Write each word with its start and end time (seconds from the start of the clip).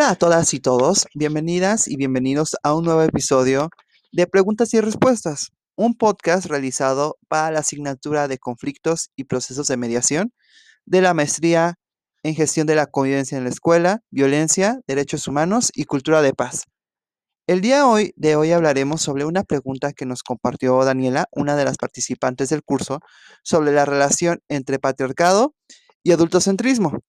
Hola 0.00 0.12
a 0.12 0.14
todas 0.14 0.54
y 0.54 0.60
todos, 0.60 1.06
bienvenidas 1.14 1.86
y 1.86 1.96
bienvenidos 1.96 2.56
a 2.62 2.74
un 2.74 2.86
nuevo 2.86 3.02
episodio 3.02 3.68
de 4.12 4.26
Preguntas 4.26 4.72
y 4.72 4.80
Respuestas, 4.80 5.50
un 5.76 5.94
podcast 5.94 6.46
realizado 6.46 7.18
para 7.28 7.50
la 7.50 7.58
asignatura 7.58 8.26
de 8.26 8.38
conflictos 8.38 9.10
y 9.14 9.24
procesos 9.24 9.68
de 9.68 9.76
mediación 9.76 10.32
de 10.86 11.02
la 11.02 11.12
maestría 11.12 11.74
en 12.22 12.34
gestión 12.34 12.66
de 12.66 12.76
la 12.76 12.86
convivencia 12.86 13.36
en 13.36 13.44
la 13.44 13.50
escuela, 13.50 14.00
violencia, 14.10 14.80
derechos 14.86 15.28
humanos 15.28 15.70
y 15.74 15.84
cultura 15.84 16.22
de 16.22 16.32
paz. 16.32 16.64
El 17.46 17.60
día 17.60 17.86
hoy, 17.86 18.14
de 18.16 18.36
hoy 18.36 18.52
hablaremos 18.52 19.02
sobre 19.02 19.26
una 19.26 19.42
pregunta 19.42 19.92
que 19.92 20.06
nos 20.06 20.22
compartió 20.22 20.82
Daniela, 20.82 21.26
una 21.30 21.56
de 21.56 21.66
las 21.66 21.76
participantes 21.76 22.48
del 22.48 22.62
curso, 22.62 23.00
sobre 23.42 23.70
la 23.72 23.84
relación 23.84 24.40
entre 24.48 24.78
patriarcado 24.78 25.54
y 26.02 26.12
adultocentrismo. 26.12 27.00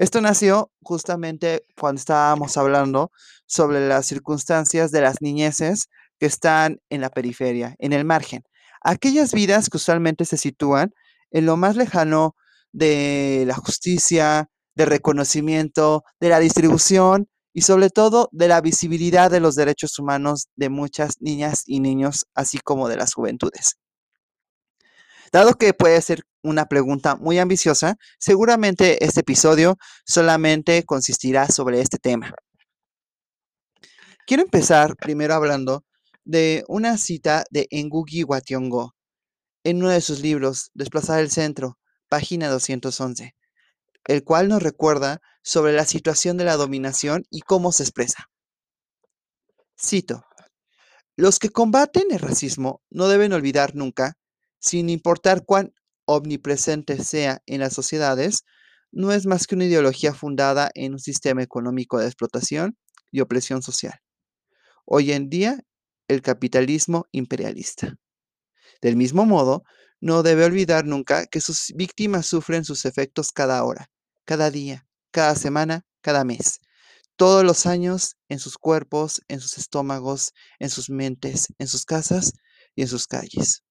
Esto 0.00 0.22
nació 0.22 0.72
justamente 0.80 1.66
cuando 1.78 1.98
estábamos 1.98 2.56
hablando 2.56 3.12
sobre 3.44 3.86
las 3.86 4.06
circunstancias 4.06 4.92
de 4.92 5.02
las 5.02 5.20
niñeces 5.20 5.90
que 6.18 6.24
están 6.24 6.80
en 6.88 7.02
la 7.02 7.10
periferia, 7.10 7.74
en 7.78 7.92
el 7.92 8.06
margen. 8.06 8.42
Aquellas 8.80 9.34
vidas 9.34 9.68
que 9.68 9.76
usualmente 9.76 10.24
se 10.24 10.38
sitúan 10.38 10.94
en 11.32 11.44
lo 11.44 11.58
más 11.58 11.76
lejano 11.76 12.34
de 12.72 13.44
la 13.46 13.56
justicia, 13.56 14.48
de 14.74 14.86
reconocimiento, 14.86 16.02
de 16.18 16.30
la 16.30 16.38
distribución 16.38 17.28
y 17.52 17.60
sobre 17.60 17.90
todo 17.90 18.30
de 18.32 18.48
la 18.48 18.62
visibilidad 18.62 19.30
de 19.30 19.40
los 19.40 19.54
derechos 19.54 19.98
humanos 19.98 20.48
de 20.56 20.70
muchas 20.70 21.20
niñas 21.20 21.62
y 21.66 21.80
niños, 21.80 22.24
así 22.34 22.58
como 22.58 22.88
de 22.88 22.96
las 22.96 23.12
juventudes. 23.12 23.76
Dado 25.30 25.52
que 25.56 25.74
puede 25.74 26.00
ser 26.00 26.22
una 26.42 26.66
pregunta 26.66 27.16
muy 27.16 27.38
ambiciosa, 27.38 27.96
seguramente 28.18 29.04
este 29.04 29.20
episodio 29.20 29.76
solamente 30.04 30.84
consistirá 30.84 31.48
sobre 31.48 31.80
este 31.80 31.98
tema. 31.98 32.32
Quiero 34.26 34.42
empezar 34.42 34.96
primero 34.96 35.34
hablando 35.34 35.84
de 36.24 36.64
una 36.68 36.98
cita 36.98 37.44
de 37.50 37.66
Ngugi 37.72 38.24
Wationgo 38.24 38.94
en 39.64 39.78
uno 39.78 39.90
de 39.90 40.00
sus 40.00 40.20
libros, 40.20 40.70
Desplazar 40.74 41.20
el 41.20 41.30
Centro, 41.30 41.78
página 42.08 42.48
211, 42.48 43.34
el 44.06 44.24
cual 44.24 44.48
nos 44.48 44.62
recuerda 44.62 45.20
sobre 45.42 45.72
la 45.72 45.84
situación 45.84 46.36
de 46.36 46.44
la 46.44 46.56
dominación 46.56 47.24
y 47.30 47.40
cómo 47.40 47.72
se 47.72 47.82
expresa. 47.82 48.30
Cito, 49.78 50.24
los 51.16 51.38
que 51.38 51.50
combaten 51.50 52.04
el 52.10 52.18
racismo 52.18 52.82
no 52.90 53.08
deben 53.08 53.32
olvidar 53.32 53.74
nunca, 53.74 54.14
sin 54.58 54.90
importar 54.90 55.44
cuán 55.44 55.72
omnipresente 56.16 57.02
sea 57.02 57.42
en 57.46 57.60
las 57.60 57.72
sociedades, 57.72 58.44
no 58.90 59.12
es 59.12 59.26
más 59.26 59.46
que 59.46 59.54
una 59.54 59.66
ideología 59.66 60.12
fundada 60.12 60.70
en 60.74 60.94
un 60.94 60.98
sistema 60.98 61.42
económico 61.42 61.98
de 61.98 62.06
explotación 62.06 62.76
y 63.12 63.20
opresión 63.20 63.62
social. 63.62 63.94
Hoy 64.84 65.12
en 65.12 65.30
día, 65.30 65.60
el 66.08 66.22
capitalismo 66.22 67.06
imperialista. 67.12 67.96
Del 68.82 68.96
mismo 68.96 69.24
modo, 69.24 69.62
no 70.00 70.22
debe 70.22 70.44
olvidar 70.44 70.84
nunca 70.84 71.26
que 71.26 71.40
sus 71.40 71.72
víctimas 71.76 72.26
sufren 72.26 72.64
sus 72.64 72.84
efectos 72.84 73.30
cada 73.30 73.62
hora, 73.64 73.90
cada 74.24 74.50
día, 74.50 74.88
cada 75.12 75.36
semana, 75.36 75.86
cada 76.00 76.24
mes, 76.24 76.60
todos 77.14 77.44
los 77.44 77.66
años 77.66 78.16
en 78.28 78.38
sus 78.38 78.56
cuerpos, 78.58 79.20
en 79.28 79.40
sus 79.40 79.58
estómagos, 79.58 80.32
en 80.58 80.70
sus 80.70 80.90
mentes, 80.90 81.48
en 81.58 81.68
sus 81.68 81.84
casas 81.84 82.32
y 82.74 82.82
en 82.82 82.88
sus 82.88 83.06
calles. 83.06 83.62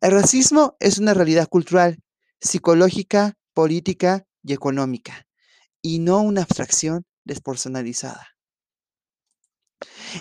El 0.00 0.12
racismo 0.12 0.76
es 0.78 0.98
una 0.98 1.12
realidad 1.12 1.48
cultural, 1.48 1.98
psicológica, 2.40 3.34
política 3.52 4.24
y 4.44 4.52
económica, 4.52 5.26
y 5.82 5.98
no 5.98 6.20
una 6.20 6.42
abstracción 6.42 7.04
despersonalizada. 7.24 8.28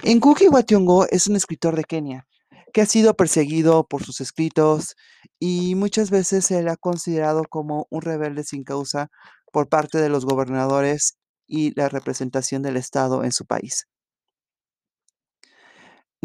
Ngugi 0.03 0.47
wa 0.47 0.63
es 1.11 1.27
un 1.27 1.35
escritor 1.35 1.75
de 1.75 1.83
Kenia 1.83 2.27
que 2.73 2.81
ha 2.81 2.85
sido 2.87 3.15
perseguido 3.15 3.87
por 3.87 4.03
sus 4.03 4.19
escritos 4.19 4.95
y 5.39 5.75
muchas 5.75 6.09
veces 6.09 6.45
se 6.45 6.61
le 6.63 6.71
ha 6.71 6.75
considerado 6.75 7.43
como 7.47 7.85
un 7.91 8.01
rebelde 8.01 8.43
sin 8.43 8.63
causa 8.63 9.09
por 9.51 9.69
parte 9.69 9.99
de 9.99 10.09
los 10.09 10.25
gobernadores 10.25 11.17
y 11.45 11.71
la 11.79 11.87
representación 11.87 12.63
del 12.63 12.77
Estado 12.77 13.23
en 13.23 13.31
su 13.31 13.45
país. 13.45 13.87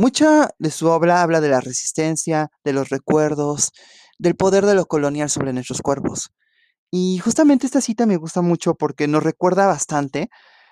Mucha 0.02 0.48
de 0.58 0.72
su 0.72 0.88
obra 0.88 1.22
habla 1.22 1.40
de 1.40 1.48
la 1.48 1.60
resistencia, 1.60 2.50
de 2.64 2.72
los 2.72 2.88
recuerdos, 2.88 3.70
del 4.18 4.34
poder 4.34 4.66
de 4.66 4.74
lo 4.74 4.86
colonial 4.86 5.30
sobre 5.30 5.52
nuestros 5.52 5.80
cuerpos. 5.80 6.32
Y 6.90 7.18
justamente 7.18 7.66
esta 7.66 7.80
cita 7.80 8.04
me 8.04 8.16
gusta 8.16 8.42
mucho 8.42 8.74
porque 8.74 9.06
nos 9.06 9.22
recuerda 9.22 9.68
bastante 9.68 10.28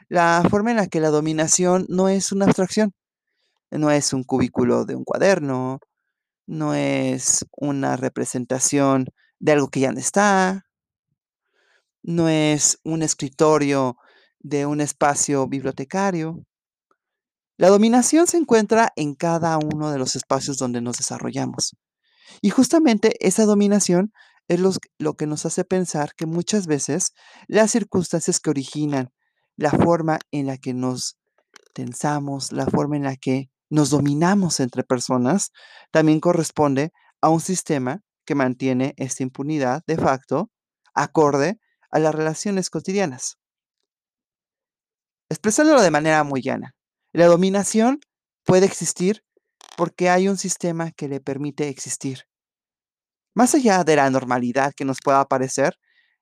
la 0.08 0.42
forma 0.50 0.72
en 0.72 0.78
la 0.78 0.88
que 0.88 0.98
la 0.98 1.10
dominación 1.10 1.86
no 1.88 2.08
es 2.08 2.32
una 2.32 2.46
abstracción, 2.46 2.92
no 3.70 3.92
es 3.92 4.12
un 4.12 4.24
cubículo 4.24 4.84
de 4.84 4.96
un 4.96 5.04
cuaderno, 5.04 5.78
no 6.48 6.74
es 6.74 7.46
una 7.52 7.96
representación 7.96 9.06
de 9.38 9.52
algo 9.52 9.69
que 9.69 9.78
ya 9.78 9.92
no 9.92 10.00
está, 10.00 10.64
no 12.02 12.28
es 12.28 12.80
un 12.82 13.02
escritorio 13.02 13.96
de 14.40 14.66
un 14.66 14.80
espacio 14.80 15.46
bibliotecario. 15.46 16.44
La 17.60 17.69
dominación 17.69 18.26
se 18.26 18.38
encuentra 18.38 18.91
en 18.97 19.15
cada 19.15 19.59
uno 19.59 19.91
de 19.91 19.98
los 19.98 20.16
espacios 20.16 20.56
donde 20.56 20.81
nos 20.81 20.97
desarrollamos. 20.97 21.76
Y 22.41 22.48
justamente 22.48 23.15
esa 23.21 23.44
dominación 23.44 24.15
es 24.48 24.60
lo 24.98 25.15
que 25.15 25.26
nos 25.26 25.44
hace 25.44 25.66
pensar 25.66 26.15
que 26.15 26.25
muchas 26.25 26.66
veces 26.66 27.12
las 27.49 27.70
circunstancias 27.70 28.41
que 28.41 28.49
originan 28.49 29.12
la 29.56 29.72
forma 29.72 30.20
en 30.31 30.47
la 30.47 30.56
que 30.56 30.72
nos 30.72 31.19
tensamos, 31.75 32.50
la 32.50 32.65
forma 32.65 32.97
en 32.97 33.03
la 33.03 33.16
que 33.16 33.50
nos 33.69 33.91
dominamos 33.91 34.59
entre 34.60 34.82
personas, 34.82 35.50
también 35.91 36.19
corresponde 36.19 36.94
a 37.20 37.28
un 37.28 37.43
sistema 37.43 38.00
que 38.25 38.34
mantiene 38.34 38.94
esta 38.97 39.22
impunidad 39.22 39.82
de 39.87 39.99
facto 39.99 40.50
acorde 40.94 41.60
a 41.91 41.99
las 41.99 42.15
relaciones 42.15 42.70
cotidianas. 42.70 43.37
Expresándolo 45.28 45.82
de 45.82 45.91
manera 45.91 46.25
muy 46.25 46.41
llana, 46.41 46.75
la 47.12 47.26
dominación 47.26 48.00
puede 48.44 48.66
existir 48.66 49.25
porque 49.76 50.10
hay 50.10 50.28
un 50.28 50.37
sistema 50.37 50.93
que 50.93 51.09
le 51.09 51.21
permite 51.21 51.69
existir. 51.69 52.25
Más 53.34 53.54
allá 53.54 53.84
de 53.84 53.97
la 53.97 54.10
normalidad 54.10 54.72
que 54.76 54.84
nos 54.84 54.98
pueda 55.03 55.25
parecer, 55.25 55.78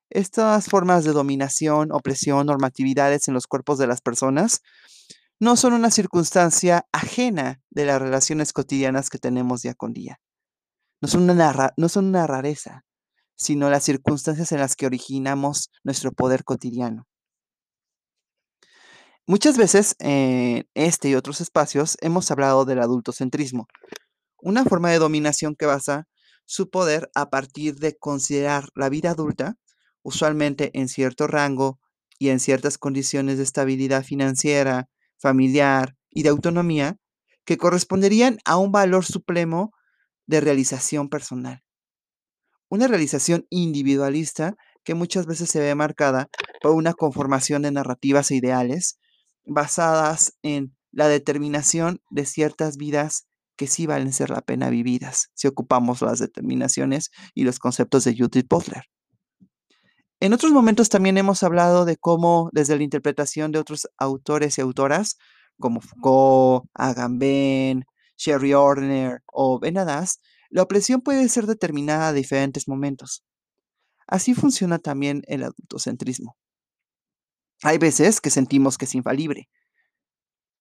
estas 0.09 0.67
formas 0.67 1.03
de 1.03 1.11
dominación, 1.11 1.91
opresión, 1.91 2.47
normatividades 2.47 3.27
en 3.27 3.33
los 3.33 3.47
cuerpos 3.47 3.77
de 3.77 3.87
las 3.87 4.01
personas 4.01 4.61
no 5.39 5.55
son 5.55 5.73
una 5.73 5.91
circunstancia 5.91 6.85
ajena 6.91 7.61
de 7.69 7.85
las 7.85 8.01
relaciones 8.01 8.53
cotidianas 8.53 9.09
que 9.09 9.19
tenemos 9.19 9.61
día 9.61 9.73
con 9.73 9.93
día. 9.93 10.19
No 11.01 11.07
son 11.07 11.29
una, 11.29 11.73
no 11.77 11.89
son 11.89 12.05
una 12.05 12.27
rareza, 12.27 12.85
sino 13.35 13.69
las 13.69 13.83
circunstancias 13.83 14.51
en 14.51 14.59
las 14.59 14.75
que 14.75 14.85
originamos 14.85 15.71
nuestro 15.83 16.11
poder 16.11 16.43
cotidiano. 16.43 17.08
Muchas 19.29 19.57
veces 19.57 19.95
en 19.99 20.67
este 20.73 21.09
y 21.09 21.13
otros 21.13 21.39
espacios 21.39 21.97
hemos 22.01 22.31
hablado 22.31 22.65
del 22.65 22.79
adultocentrismo, 22.79 23.67
una 24.41 24.65
forma 24.65 24.89
de 24.89 24.97
dominación 24.97 25.55
que 25.55 25.67
basa 25.67 26.07
su 26.45 26.71
poder 26.71 27.11
a 27.13 27.29
partir 27.29 27.75
de 27.75 27.95
considerar 27.95 28.69
la 28.73 28.89
vida 28.89 29.11
adulta 29.11 29.53
usualmente 30.01 30.71
en 30.73 30.87
cierto 30.87 31.27
rango 31.27 31.79
y 32.17 32.29
en 32.29 32.39
ciertas 32.39 32.79
condiciones 32.79 33.37
de 33.37 33.43
estabilidad 33.43 34.03
financiera, 34.03 34.89
familiar 35.19 35.95
y 36.09 36.23
de 36.23 36.29
autonomía 36.29 36.97
que 37.45 37.57
corresponderían 37.57 38.39
a 38.45 38.57
un 38.57 38.71
valor 38.71 39.05
supremo 39.05 39.73
de 40.25 40.41
realización 40.41 41.07
personal. 41.07 41.61
Una 42.67 42.87
realización 42.87 43.45
individualista 43.51 44.55
que 44.83 44.95
muchas 44.95 45.27
veces 45.27 45.51
se 45.51 45.59
ve 45.59 45.75
marcada 45.75 46.29
por 46.63 46.71
una 46.71 46.95
conformación 46.95 47.61
de 47.61 47.69
narrativas 47.69 48.31
e 48.31 48.35
ideales 48.37 48.97
basadas 49.49 50.37
en 50.43 50.75
la 50.91 51.07
determinación 51.07 52.01
de 52.09 52.25
ciertas 52.25 52.77
vidas 52.77 53.27
que 53.55 53.67
sí 53.67 53.85
valen 53.85 54.13
ser 54.13 54.29
la 54.29 54.41
pena 54.41 54.69
vividas, 54.69 55.29
si 55.33 55.47
ocupamos 55.47 56.01
las 56.01 56.19
determinaciones 56.19 57.11
y 57.35 57.43
los 57.43 57.59
conceptos 57.59 58.05
de 58.05 58.15
Judith 58.17 58.47
Butler. 58.49 58.83
En 60.21 60.33
otros 60.33 60.51
momentos 60.51 60.89
también 60.89 61.17
hemos 61.17 61.43
hablado 61.43 61.85
de 61.85 61.97
cómo 61.97 62.49
desde 62.53 62.77
la 62.77 62.83
interpretación 62.83 63.51
de 63.51 63.59
otros 63.59 63.87
autores 63.97 64.57
y 64.57 64.61
autoras, 64.61 65.17
como 65.59 65.81
Foucault, 65.81 66.69
Agamben, 66.73 67.85
Sherry 68.17 68.53
Orner 68.53 69.21
o 69.25 69.59
Benadas, 69.59 70.19
la 70.49 70.63
opresión 70.63 71.01
puede 71.01 71.27
ser 71.29 71.45
determinada 71.45 72.09
a 72.09 72.13
diferentes 72.13 72.67
momentos. 72.67 73.23
Así 74.07 74.33
funciona 74.33 74.79
también 74.79 75.21
el 75.27 75.43
adultocentrismo. 75.43 76.35
Hay 77.63 77.77
veces 77.77 78.21
que 78.21 78.29
sentimos 78.29 78.77
que 78.77 78.85
es 78.85 78.95
infalible. 78.95 79.49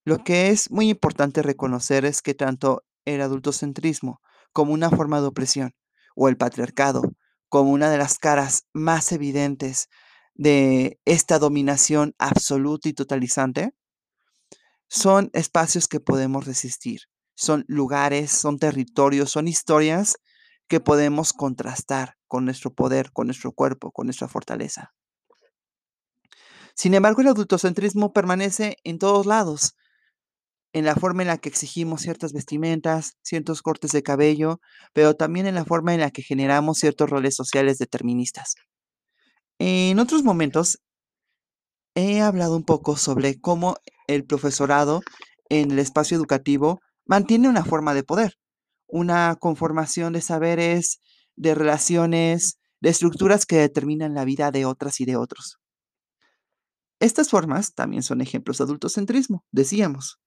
Lo 0.05 0.25
que 0.25 0.49
es 0.49 0.71
muy 0.71 0.89
importante 0.89 1.43
reconocer 1.43 2.05
es 2.05 2.23
que 2.23 2.35
tanto 2.35 2.85
el 3.05 3.21
adultocentrismo 3.21 4.21
como 4.53 4.73
una 4.73 4.91
forma 4.91 5.21
de 5.21 5.27
opresión 5.27 5.75
o 6.17 6.29
el 6.29 6.37
patriarcado 6.37 7.03
como 7.49 7.71
una 7.71 7.91
de 7.91 7.99
las 7.99 8.19
caras 8.19 8.67
más 8.73 9.13
evidentes 9.13 9.89
de 10.35 10.99
esta 11.05 11.39
dominación 11.39 12.15
absoluta 12.19 12.89
y 12.89 12.93
totalizante 12.93 13.75
son 14.89 15.31
espacios 15.35 15.89
que 15.89 16.01
podemos 16.01 16.47
resistir, 16.47 17.03
son 17.35 17.65
lugares, 17.69 18.31
son 18.31 18.59
territorios, 18.59 19.31
son 19.31 19.47
historias 19.47 20.17
que 20.69 20.81
podemos 20.81 21.33
contrastar 21.33 22.17
con 22.27 22.45
nuestro 22.45 22.73
poder, 22.73 23.13
con 23.13 23.27
nuestro 23.27 23.53
cuerpo, 23.53 23.91
con 23.93 24.07
nuestra 24.07 24.29
fortaleza. 24.29 24.95
Sin 26.79 26.95
embargo, 26.95 27.23
el 27.23 27.27
adultocentrismo 27.27 28.13
permanece 28.13 28.77
en 28.85 29.01
todos 29.01 29.27
lados, 29.27 29.75
en 30.73 30.85
la 30.85 30.95
forma 30.95 31.23
en 31.23 31.29
la 31.29 31.39
que 31.39 31.49
exigimos 31.49 32.03
ciertas 32.03 32.33
vestimentas, 32.33 33.17
ciertos 33.21 33.63
cortes 33.63 33.91
de 33.91 34.05
cabello, 34.05 34.61
pero 34.93 35.15
también 35.15 35.49
en 35.49 35.57
la 35.57 35.65
forma 35.65 35.93
en 35.93 35.99
la 35.99 36.13
que 36.13 36.23
generamos 36.23 36.79
ciertos 36.79 37.11
roles 37.11 37.35
sociales 37.35 37.79
deterministas. 37.79 38.55
En 39.59 39.99
otros 39.99 40.23
momentos 40.23 40.79
he 41.97 42.21
hablado 42.21 42.55
un 42.55 42.65
poco 42.65 42.97
sobre 42.97 43.41
cómo 43.41 43.79
el 44.07 44.25
profesorado 44.25 45.01
en 45.49 45.73
el 45.73 45.81
espacio 45.81 46.17
educativo 46.17 46.79
mantiene 47.07 47.49
una 47.49 47.65
forma 47.65 47.93
de 47.93 48.05
poder, 48.05 48.35
una 48.87 49.35
conformación 49.35 50.13
de 50.13 50.21
saberes, 50.21 51.01
de 51.35 51.57
relaciones, 51.57 52.61
de 52.81 52.91
estructuras 52.91 53.47
que 53.47 53.57
determinan 53.57 54.15
la 54.15 54.25
vida 54.25 54.53
de 54.53 54.65
otras 54.65 55.01
y 55.01 55.07
de 55.07 55.17
otros. 55.17 55.59
Estas 57.01 57.31
formas 57.31 57.75
también 57.75 58.03
son 58.03 58.21
ejemplos 58.21 58.59
de 58.59 58.65
adultocentrismo, 58.65 59.45
decíamos. 59.53 60.21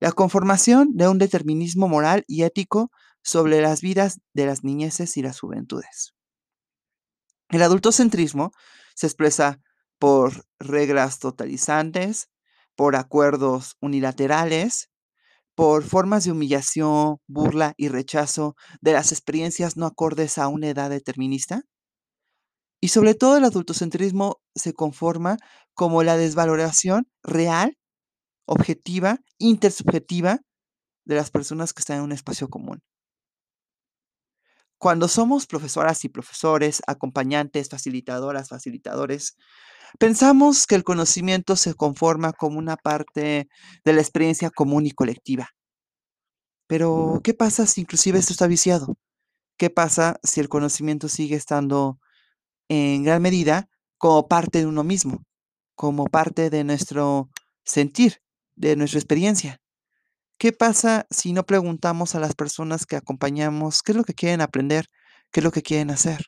La 0.00 0.12
conformación 0.12 0.96
de 0.96 1.08
un 1.08 1.18
determinismo 1.18 1.88
moral 1.88 2.24
y 2.26 2.42
ético 2.42 2.90
sobre 3.22 3.60
las 3.60 3.80
vidas 3.80 4.20
de 4.32 4.46
las 4.46 4.64
niñeces 4.64 5.16
y 5.16 5.22
las 5.22 5.40
juventudes. 5.40 6.14
El 7.50 7.62
adultocentrismo 7.62 8.52
se 8.94 9.06
expresa 9.06 9.60
por 9.98 10.44
reglas 10.58 11.18
totalizantes, 11.18 12.30
por 12.76 12.94
acuerdos 12.94 13.76
unilaterales, 13.80 14.90
por 15.54 15.82
formas 15.82 16.24
de 16.24 16.32
humillación, 16.32 17.18
burla 17.26 17.74
y 17.76 17.88
rechazo 17.88 18.54
de 18.80 18.92
las 18.92 19.10
experiencias 19.10 19.76
no 19.76 19.86
acordes 19.86 20.38
a 20.38 20.46
una 20.46 20.68
edad 20.68 20.90
determinista. 20.90 21.62
Y 22.80 22.88
sobre 22.88 23.14
todo 23.14 23.36
el 23.36 23.44
adultocentrismo 23.44 24.40
se 24.54 24.72
conforma 24.72 25.36
como 25.74 26.02
la 26.02 26.16
desvaloración 26.16 27.08
real, 27.22 27.76
objetiva, 28.46 29.18
intersubjetiva 29.38 30.40
de 31.04 31.14
las 31.16 31.30
personas 31.30 31.72
que 31.72 31.80
están 31.80 31.98
en 31.98 32.04
un 32.04 32.12
espacio 32.12 32.48
común. 32.48 32.80
Cuando 34.78 35.08
somos 35.08 35.46
profesoras 35.46 36.04
y 36.04 36.08
profesores, 36.08 36.82
acompañantes, 36.86 37.68
facilitadoras, 37.68 38.48
facilitadores, 38.48 39.36
Pensamos 39.98 40.66
que 40.66 40.74
el 40.74 40.84
conocimiento 40.84 41.56
se 41.56 41.74
conforma 41.74 42.32
como 42.32 42.58
una 42.58 42.76
parte 42.76 43.48
de 43.84 43.92
la 43.92 44.00
experiencia 44.00 44.50
común 44.50 44.86
y 44.86 44.90
colectiva. 44.90 45.48
Pero, 46.66 47.20
¿qué 47.24 47.32
pasa 47.32 47.66
si 47.66 47.80
inclusive 47.80 48.18
esto 48.18 48.32
está 48.32 48.46
viciado? 48.46 48.98
¿Qué 49.56 49.70
pasa 49.70 50.20
si 50.22 50.40
el 50.40 50.48
conocimiento 50.48 51.08
sigue 51.08 51.36
estando 51.36 51.98
en 52.68 53.02
gran 53.04 53.22
medida 53.22 53.68
como 53.96 54.28
parte 54.28 54.58
de 54.60 54.66
uno 54.66 54.84
mismo, 54.84 55.24
como 55.74 56.06
parte 56.06 56.50
de 56.50 56.64
nuestro 56.64 57.30
sentir, 57.64 58.22
de 58.56 58.76
nuestra 58.76 58.98
experiencia? 58.98 59.60
¿Qué 60.38 60.52
pasa 60.52 61.06
si 61.10 61.32
no 61.32 61.44
preguntamos 61.44 62.14
a 62.14 62.20
las 62.20 62.34
personas 62.34 62.86
que 62.86 62.94
acompañamos 62.94 63.82
qué 63.82 63.92
es 63.92 63.96
lo 63.96 64.04
que 64.04 64.14
quieren 64.14 64.40
aprender, 64.40 64.86
qué 65.32 65.40
es 65.40 65.44
lo 65.44 65.50
que 65.50 65.62
quieren 65.62 65.90
hacer? 65.90 66.26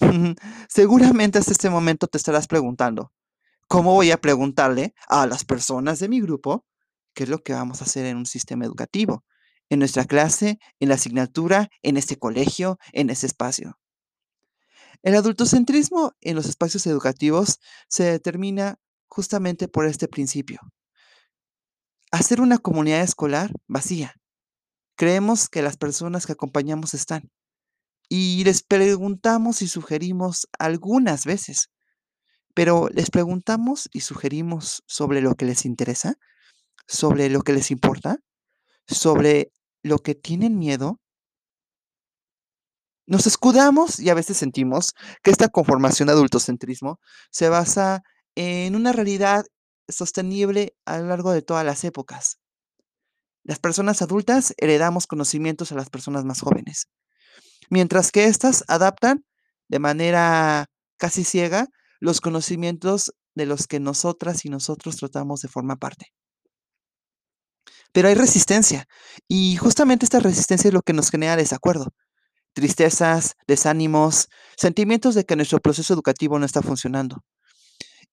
Seguramente 0.68 1.38
hasta 1.38 1.50
este 1.50 1.70
momento 1.70 2.06
te 2.06 2.18
estarás 2.18 2.46
preguntando, 2.46 3.12
¿cómo 3.66 3.94
voy 3.94 4.12
a 4.12 4.20
preguntarle 4.20 4.94
a 5.08 5.26
las 5.26 5.44
personas 5.44 5.98
de 5.98 6.08
mi 6.08 6.20
grupo 6.20 6.64
qué 7.14 7.24
es 7.24 7.28
lo 7.28 7.42
que 7.42 7.52
vamos 7.52 7.80
a 7.80 7.84
hacer 7.84 8.06
en 8.06 8.16
un 8.16 8.26
sistema 8.26 8.64
educativo? 8.64 9.24
En 9.70 9.80
nuestra 9.80 10.04
clase, 10.04 10.58
en 10.78 10.88
la 10.88 10.94
asignatura, 10.94 11.70
en 11.82 11.96
este 11.96 12.16
colegio, 12.16 12.78
en 12.92 13.10
ese 13.10 13.26
espacio. 13.26 13.78
El 15.04 15.16
adultocentrismo 15.16 16.16
en 16.22 16.34
los 16.34 16.46
espacios 16.46 16.86
educativos 16.86 17.60
se 17.88 18.04
determina 18.04 18.78
justamente 19.06 19.68
por 19.68 19.84
este 19.84 20.08
principio. 20.08 20.60
Hacer 22.10 22.40
una 22.40 22.56
comunidad 22.56 23.02
escolar 23.02 23.52
vacía. 23.68 24.14
Creemos 24.96 25.50
que 25.50 25.60
las 25.60 25.76
personas 25.76 26.24
que 26.24 26.32
acompañamos 26.32 26.94
están, 26.94 27.30
y 28.08 28.44
les 28.44 28.62
preguntamos 28.62 29.60
y 29.60 29.68
sugerimos 29.68 30.48
algunas 30.58 31.26
veces, 31.26 31.68
pero 32.54 32.88
les 32.88 33.10
preguntamos 33.10 33.90
y 33.92 34.00
sugerimos 34.00 34.84
sobre 34.86 35.20
lo 35.20 35.34
que 35.34 35.44
les 35.44 35.66
interesa, 35.66 36.14
sobre 36.86 37.28
lo 37.28 37.42
que 37.42 37.52
les 37.52 37.70
importa, 37.70 38.20
sobre 38.86 39.52
lo 39.82 39.98
que 39.98 40.14
tienen 40.14 40.58
miedo. 40.58 40.98
Nos 43.06 43.26
escudamos 43.26 44.00
y 44.00 44.10
a 44.10 44.14
veces 44.14 44.36
sentimos 44.36 44.94
que 45.22 45.30
esta 45.30 45.48
conformación 45.48 46.06
de 46.06 46.12
adultocentrismo 46.12 47.00
se 47.30 47.48
basa 47.48 48.02
en 48.34 48.76
una 48.76 48.92
realidad 48.92 49.44
sostenible 49.88 50.74
a 50.86 50.98
lo 50.98 51.08
largo 51.08 51.32
de 51.32 51.42
todas 51.42 51.64
las 51.64 51.84
épocas. 51.84 52.38
Las 53.42 53.58
personas 53.58 54.00
adultas 54.00 54.54
heredamos 54.56 55.06
conocimientos 55.06 55.70
a 55.70 55.74
las 55.74 55.90
personas 55.90 56.24
más 56.24 56.40
jóvenes 56.40 56.88
mientras 57.70 58.10
que 58.10 58.24
éstas 58.24 58.64
adaptan 58.68 59.24
de 59.68 59.78
manera 59.78 60.66
casi 60.98 61.24
ciega 61.24 61.68
los 62.00 62.20
conocimientos 62.20 63.12
de 63.34 63.46
los 63.46 63.66
que 63.66 63.80
nosotras 63.80 64.44
y 64.44 64.48
nosotros 64.48 64.96
tratamos 64.96 65.40
de 65.40 65.48
formar 65.48 65.78
parte. 65.78 66.12
Pero 67.92 68.08
hay 68.08 68.14
resistencia 68.14 68.86
y 69.28 69.56
justamente 69.56 70.04
esta 70.04 70.20
resistencia 70.20 70.68
es 70.68 70.74
lo 70.74 70.82
que 70.82 70.92
nos 70.92 71.10
genera 71.10 71.36
desacuerdo, 71.36 71.92
tristezas, 72.54 73.36
desánimos, 73.46 74.28
sentimientos 74.56 75.14
de 75.14 75.24
que 75.24 75.36
nuestro 75.36 75.60
proceso 75.60 75.92
educativo 75.92 76.38
no 76.38 76.46
está 76.46 76.62
funcionando. 76.62 77.22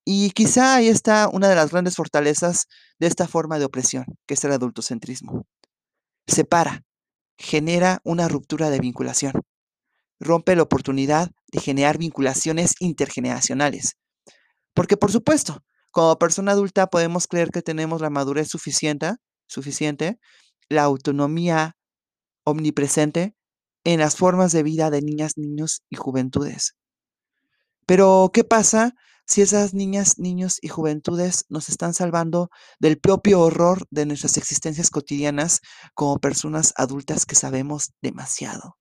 Y 0.04 0.30
quizá 0.32 0.74
ahí 0.74 0.88
está 0.88 1.28
una 1.28 1.48
de 1.48 1.54
las 1.54 1.70
grandes 1.70 1.96
fortalezas 1.96 2.66
de 2.98 3.06
esta 3.06 3.28
forma 3.28 3.58
de 3.58 3.64
opresión, 3.64 4.04
que 4.26 4.34
es 4.34 4.44
el 4.44 4.52
adultocentrismo. 4.52 5.46
Separa, 6.26 6.82
genera 7.38 8.00
una 8.04 8.28
ruptura 8.28 8.68
de 8.68 8.80
vinculación. 8.80 9.32
Rompe 10.18 10.56
la 10.56 10.62
oportunidad 10.62 11.30
de 11.52 11.60
generar 11.60 11.98
vinculaciones 11.98 12.74
intergeneracionales. 12.80 13.96
Porque, 14.74 14.96
por 14.96 15.12
supuesto, 15.12 15.64
como 15.90 16.18
persona 16.18 16.52
adulta 16.52 16.86
podemos 16.88 17.26
creer 17.28 17.50
que 17.50 17.62
tenemos 17.62 18.00
la 18.00 18.10
madurez 18.10 18.48
suficiente, 18.48 19.12
suficiente, 19.46 20.18
la 20.68 20.82
autonomía 20.84 21.76
omnipresente 22.44 23.36
en 23.84 24.00
las 24.00 24.16
formas 24.16 24.52
de 24.52 24.62
vida 24.62 24.90
de 24.90 25.02
niñas, 25.02 25.36
niños 25.36 25.82
y 25.90 25.96
juventudes. 25.96 26.76
Pero, 27.86 28.30
¿qué 28.32 28.44
pasa 28.44 28.94
si 29.26 29.40
esas 29.40 29.74
niñas, 29.74 30.18
niños 30.18 30.58
y 30.60 30.68
juventudes 30.68 31.46
nos 31.48 31.68
están 31.68 31.94
salvando 31.94 32.50
del 32.78 32.98
propio 32.98 33.40
horror 33.40 33.86
de 33.90 34.06
nuestras 34.06 34.36
existencias 34.36 34.90
cotidianas 34.90 35.60
como 35.94 36.18
personas 36.18 36.74
adultas 36.76 37.26
que 37.26 37.34
sabemos 37.34 37.92
demasiado. 38.02 38.76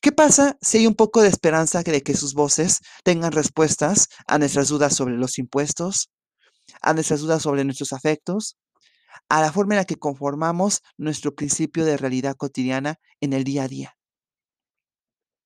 ¿Qué 0.00 0.12
pasa 0.12 0.56
si 0.60 0.78
hay 0.78 0.86
un 0.86 0.94
poco 0.94 1.22
de 1.22 1.28
esperanza 1.28 1.82
de 1.82 2.02
que 2.02 2.14
sus 2.14 2.34
voces 2.34 2.80
tengan 3.02 3.32
respuestas 3.32 4.08
a 4.26 4.38
nuestras 4.38 4.68
dudas 4.68 4.94
sobre 4.94 5.16
los 5.16 5.38
impuestos, 5.38 6.10
a 6.80 6.92
nuestras 6.92 7.20
dudas 7.20 7.42
sobre 7.42 7.64
nuestros 7.64 7.92
afectos, 7.92 8.56
a 9.28 9.40
la 9.40 9.52
forma 9.52 9.74
en 9.74 9.78
la 9.78 9.84
que 9.84 9.96
conformamos 9.96 10.82
nuestro 10.96 11.34
principio 11.34 11.84
de 11.84 11.96
realidad 11.96 12.36
cotidiana 12.36 12.96
en 13.20 13.32
el 13.32 13.44
día 13.44 13.64
a 13.64 13.68
día? 13.68 13.96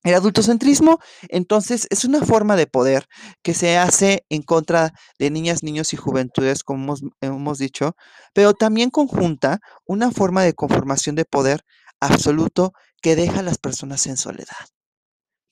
El 0.03 0.15
adultocentrismo, 0.15 0.99
entonces, 1.29 1.87
es 1.91 2.07
una 2.07 2.25
forma 2.25 2.57
de 2.57 2.67
poder 2.67 3.07
que 3.43 3.53
se 3.53 3.77
hace 3.77 4.25
en 4.31 4.41
contra 4.43 4.95
de 5.19 5.31
niñas, 5.31 5.63
niños 5.63 5.93
y 5.93 5.99
juventudes, 5.99 6.65
como 6.65 6.95
hemos, 7.21 7.59
dicho, 7.59 7.97
pero 8.33 8.55
también 8.55 8.89
conjunta 8.89 9.61
una 9.85 10.11
forma 10.11 10.43
de 10.43 10.55
conformación 10.55 11.17
de 11.17 11.27
poder 11.27 11.65
absoluto 12.01 12.73
que 13.03 13.15
deja 13.15 13.41
a 13.41 13.43
las 13.43 13.59
personas 13.59 14.07
en 14.07 14.17
soledad. 14.17 14.57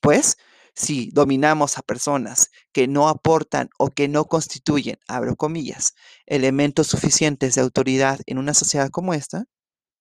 Pues, 0.01 0.39
si 0.79 1.11
dominamos 1.11 1.77
a 1.77 1.83
personas 1.83 2.53
que 2.73 2.87
no 2.87 3.09
aportan 3.09 3.69
o 3.79 3.91
que 3.91 4.07
no 4.07 4.27
constituyen, 4.27 4.97
abro 5.09 5.35
comillas, 5.35 5.95
elementos 6.25 6.87
suficientes 6.87 7.57
de 7.57 7.63
autoridad 7.63 8.21
en 8.27 8.39
una 8.39 8.55
sociedad 8.55 8.89
como 8.89 9.13
esta, 9.13 9.47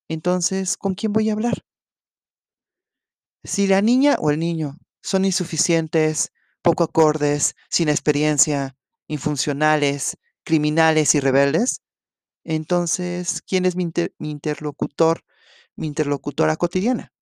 entonces, 0.08 0.76
¿con 0.76 0.94
quién 0.94 1.12
voy 1.12 1.30
a 1.30 1.32
hablar? 1.32 1.64
Si 3.42 3.66
la 3.66 3.82
niña 3.82 4.16
o 4.20 4.30
el 4.30 4.38
niño 4.38 4.78
son 5.02 5.24
insuficientes, 5.24 6.30
poco 6.62 6.84
acordes, 6.84 7.56
sin 7.68 7.88
experiencia, 7.88 8.76
infuncionales, 9.08 10.16
criminales 10.44 11.16
y 11.16 11.20
rebeldes, 11.20 11.80
entonces, 12.44 13.42
¿quién 13.42 13.66
es 13.66 13.74
mi, 13.74 13.90
interlocutor, 14.20 15.24
mi 15.74 15.88
interlocutora 15.88 16.54
cotidiana? 16.54 17.12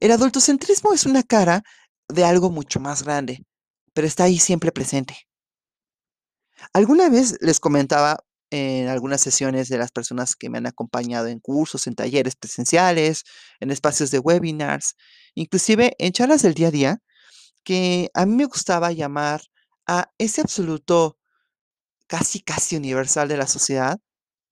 El 0.00 0.10
adultocentrismo 0.12 0.92
es 0.92 1.06
una 1.06 1.22
cara 1.22 1.62
de 2.08 2.24
algo 2.24 2.50
mucho 2.50 2.80
más 2.80 3.02
grande, 3.02 3.44
pero 3.92 4.06
está 4.06 4.24
ahí 4.24 4.38
siempre 4.38 4.72
presente. 4.72 5.16
Alguna 6.72 7.08
vez 7.08 7.36
les 7.40 7.60
comentaba 7.60 8.18
en 8.50 8.88
algunas 8.88 9.20
sesiones 9.20 9.68
de 9.68 9.78
las 9.78 9.92
personas 9.92 10.34
que 10.34 10.50
me 10.50 10.58
han 10.58 10.66
acompañado 10.66 11.28
en 11.28 11.38
cursos, 11.38 11.86
en 11.86 11.94
talleres 11.94 12.36
presenciales, 12.36 13.22
en 13.60 13.70
espacios 13.70 14.10
de 14.10 14.18
webinars, 14.18 14.96
inclusive 15.34 15.94
en 15.98 16.12
charlas 16.12 16.42
del 16.42 16.54
día 16.54 16.68
a 16.68 16.72
día, 16.72 16.98
que 17.64 18.10
a 18.14 18.26
mí 18.26 18.34
me 18.34 18.46
gustaba 18.46 18.92
llamar 18.92 19.42
a 19.86 20.10
ese 20.18 20.40
absoluto 20.40 21.16
casi, 22.08 22.40
casi 22.40 22.76
universal 22.76 23.28
de 23.28 23.36
la 23.36 23.46
sociedad, 23.46 23.98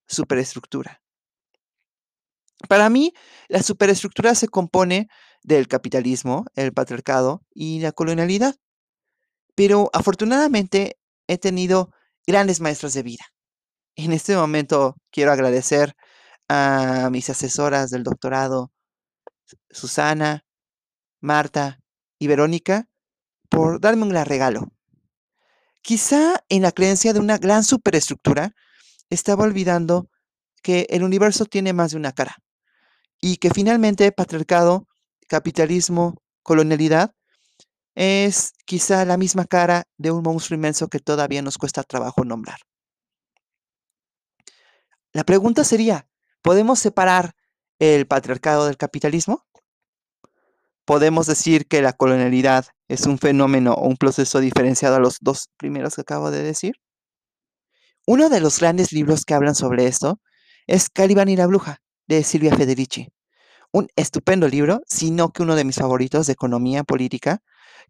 superestructura. 0.07 0.98
Para 2.67 2.91
mí, 2.91 3.12
la 3.49 3.62
superestructura 3.62 4.35
se 4.35 4.49
compone 4.49 5.09
del 5.43 5.69
capitalismo, 5.69 6.45
el 6.57 6.73
patriarcado 6.73 7.43
y 7.55 7.81
la 7.81 7.93
colonialidad. 7.93 8.57
Pero 9.55 9.91
afortunadamente 9.93 10.99
he 11.29 11.38
tenido 11.38 11.93
grandes 12.27 12.61
maestros 12.61 12.95
de 12.95 13.03
vida. 13.03 13.25
En 13.95 14.12
este 14.12 14.35
momento 14.37 14.97
quiero 15.11 15.33
agradecer 15.33 15.95
a 16.49 17.09
mis 17.12 17.31
asesoras 17.31 17.91
del 17.91 18.03
doctorado, 18.03 18.73
Susana, 19.71 20.45
Marta 21.21 21.81
y 22.19 22.27
Verónica, 22.27 22.88
por 23.49 23.81
darme 23.81 24.03
un 24.03 24.11
gran 24.11 24.27
regalo. 24.27 24.69
Quizá 25.83 26.45
en 26.49 26.62
la 26.62 26.73
creencia 26.73 27.12
de 27.12 27.21
una 27.21 27.38
gran 27.38 27.65
superestructura 27.65 28.55
estaba 29.11 29.45
olvidando 29.45 30.11
que 30.62 30.87
el 30.91 31.03
universo 31.03 31.45
tiene 31.47 31.73
más 31.73 31.93
de 31.93 31.97
una 31.97 32.12
cara 32.12 32.37
y 33.21 33.37
que 33.37 33.51
finalmente 33.51 34.13
patriarcado, 34.13 34.87
capitalismo, 35.29 36.23
colonialidad 36.43 37.15
es 37.95 38.53
quizá 38.65 39.05
la 39.05 39.17
misma 39.17 39.45
cara 39.45 39.85
de 39.97 40.11
un 40.11 40.23
monstruo 40.23 40.57
inmenso 40.57 40.89
que 40.89 41.01
todavía 41.01 41.43
nos 41.43 41.59
cuesta 41.59 41.83
trabajo 41.83 42.25
nombrar. 42.25 42.59
La 45.13 45.25
pregunta 45.25 45.65
sería, 45.65 46.09
¿podemos 46.43 46.79
separar 46.79 47.35
el 47.79 48.07
patriarcado 48.07 48.67
del 48.67 48.77
capitalismo? 48.77 49.45
¿Podemos 50.85 51.27
decir 51.27 51.67
que 51.67 51.83
la 51.83 51.93
colonialidad 51.93 52.67
es 52.87 53.05
un 53.07 53.19
fenómeno 53.19 53.75
o 53.75 53.89
un 53.89 53.97
proceso 53.97 54.41
diferenciado 54.41 54.97
a 54.97 55.01
los 55.01 55.19
dos 55.21 55.51
primeros 55.57 55.97
que 55.97 56.03
acabo 56.03 56.31
de 56.31 56.43
decir? 56.43 56.77
Uno 58.07 58.31
de 58.31 58.41
los 58.41 58.61
grandes 58.61 58.93
libros 58.93 59.25
que 59.25 59.35
hablan 59.35 59.55
sobre 59.55 59.87
esto 59.87 60.21
es 60.67 60.89
Caliban 60.89 61.29
y 61.29 61.37
la 61.37 61.47
bruja, 61.47 61.83
de 62.09 62.25
Silvia 62.25 62.57
Federici. 62.57 63.09
Un 63.71 63.88
estupendo 63.97 64.49
libro, 64.49 64.81
sino 64.87 65.31
que 65.31 65.43
uno 65.43 65.55
de 65.55 65.65
mis 65.65 65.77
favoritos 65.77 66.27
de 66.27 66.33
economía 66.33 66.85
política, 66.85 67.43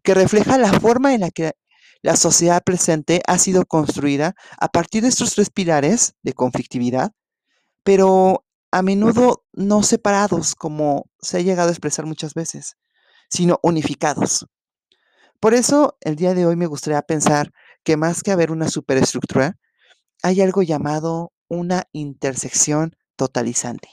que 0.03 0.13
refleja 0.13 0.57
la 0.57 0.73
forma 0.79 1.13
en 1.13 1.21
la 1.21 1.31
que 1.31 1.53
la 2.01 2.15
sociedad 2.15 2.63
presente 2.63 3.21
ha 3.27 3.37
sido 3.37 3.65
construida 3.65 4.35
a 4.57 4.69
partir 4.69 5.03
de 5.03 5.09
estos 5.09 5.33
tres 5.33 5.49
pilares 5.49 6.15
de 6.21 6.33
conflictividad, 6.33 7.11
pero 7.83 8.45
a 8.71 8.81
menudo 8.81 9.43
no 9.53 9.83
separados, 9.83 10.55
como 10.55 11.09
se 11.21 11.37
ha 11.37 11.41
llegado 11.41 11.69
a 11.69 11.71
expresar 11.71 12.05
muchas 12.05 12.33
veces, 12.33 12.75
sino 13.29 13.59
unificados. 13.63 14.45
Por 15.39 15.53
eso, 15.53 15.97
el 16.01 16.15
día 16.15 16.33
de 16.33 16.45
hoy 16.45 16.55
me 16.55 16.67
gustaría 16.67 17.01
pensar 17.01 17.51
que 17.83 17.97
más 17.97 18.23
que 18.23 18.31
haber 18.31 18.51
una 18.51 18.69
superestructura, 18.69 19.57
hay 20.21 20.41
algo 20.41 20.61
llamado 20.61 21.31
una 21.47 21.85
intersección 21.93 22.95
totalizante. 23.15 23.89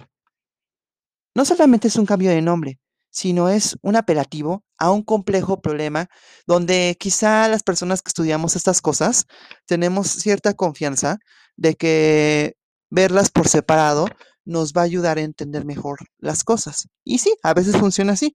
No 1.37 1.45
solamente 1.45 1.89
es 1.89 1.97
un 1.97 2.07
cambio 2.07 2.31
de 2.31 2.41
nombre, 2.41 2.79
sino 3.11 3.51
es 3.51 3.77
un 3.83 3.95
apelativo 3.95 4.65
a 4.79 4.91
un 4.91 5.03
complejo 5.03 5.61
problema 5.61 6.09
donde 6.47 6.97
quizá 6.99 7.47
las 7.49 7.63
personas 7.63 8.01
que 8.01 8.09
estudiamos 8.09 8.57
estas 8.57 8.81
cosas 8.81 9.27
tenemos 9.67 10.09
cierta 10.09 10.55
confianza 10.55 11.19
de 11.55 11.75
que 11.75 12.55
verlas 12.89 13.31
por 13.31 13.49
separado 13.49 14.07
nos 14.47 14.73
va 14.73 14.81
a 14.81 14.85
ayudar 14.85 15.19
a 15.19 15.21
entender 15.21 15.67
mejor 15.67 15.99
las 16.17 16.43
cosas. 16.43 16.89
Y 17.05 17.19
sí, 17.19 17.35
a 17.43 17.53
veces 17.53 17.77
funciona 17.77 18.15
así. 18.15 18.35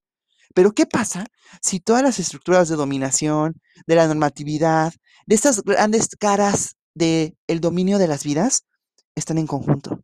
Pero 0.54 0.74
¿qué 0.74 0.86
pasa 0.86 1.26
si 1.60 1.80
todas 1.80 2.04
las 2.04 2.20
estructuras 2.20 2.70
de 2.70 2.76
dominación, 2.76 3.56
de 3.88 3.96
la 3.96 4.06
normatividad, 4.06 4.94
de 5.26 5.34
estas 5.34 5.64
grandes 5.64 6.10
caras 6.20 6.76
del 6.94 7.36
el 7.48 7.62
dominio 7.62 7.98
de 7.98 8.08
las 8.08 8.24
vidas 8.24 8.66
están 9.16 9.40
en 9.40 9.48
conjunto. 9.48 10.01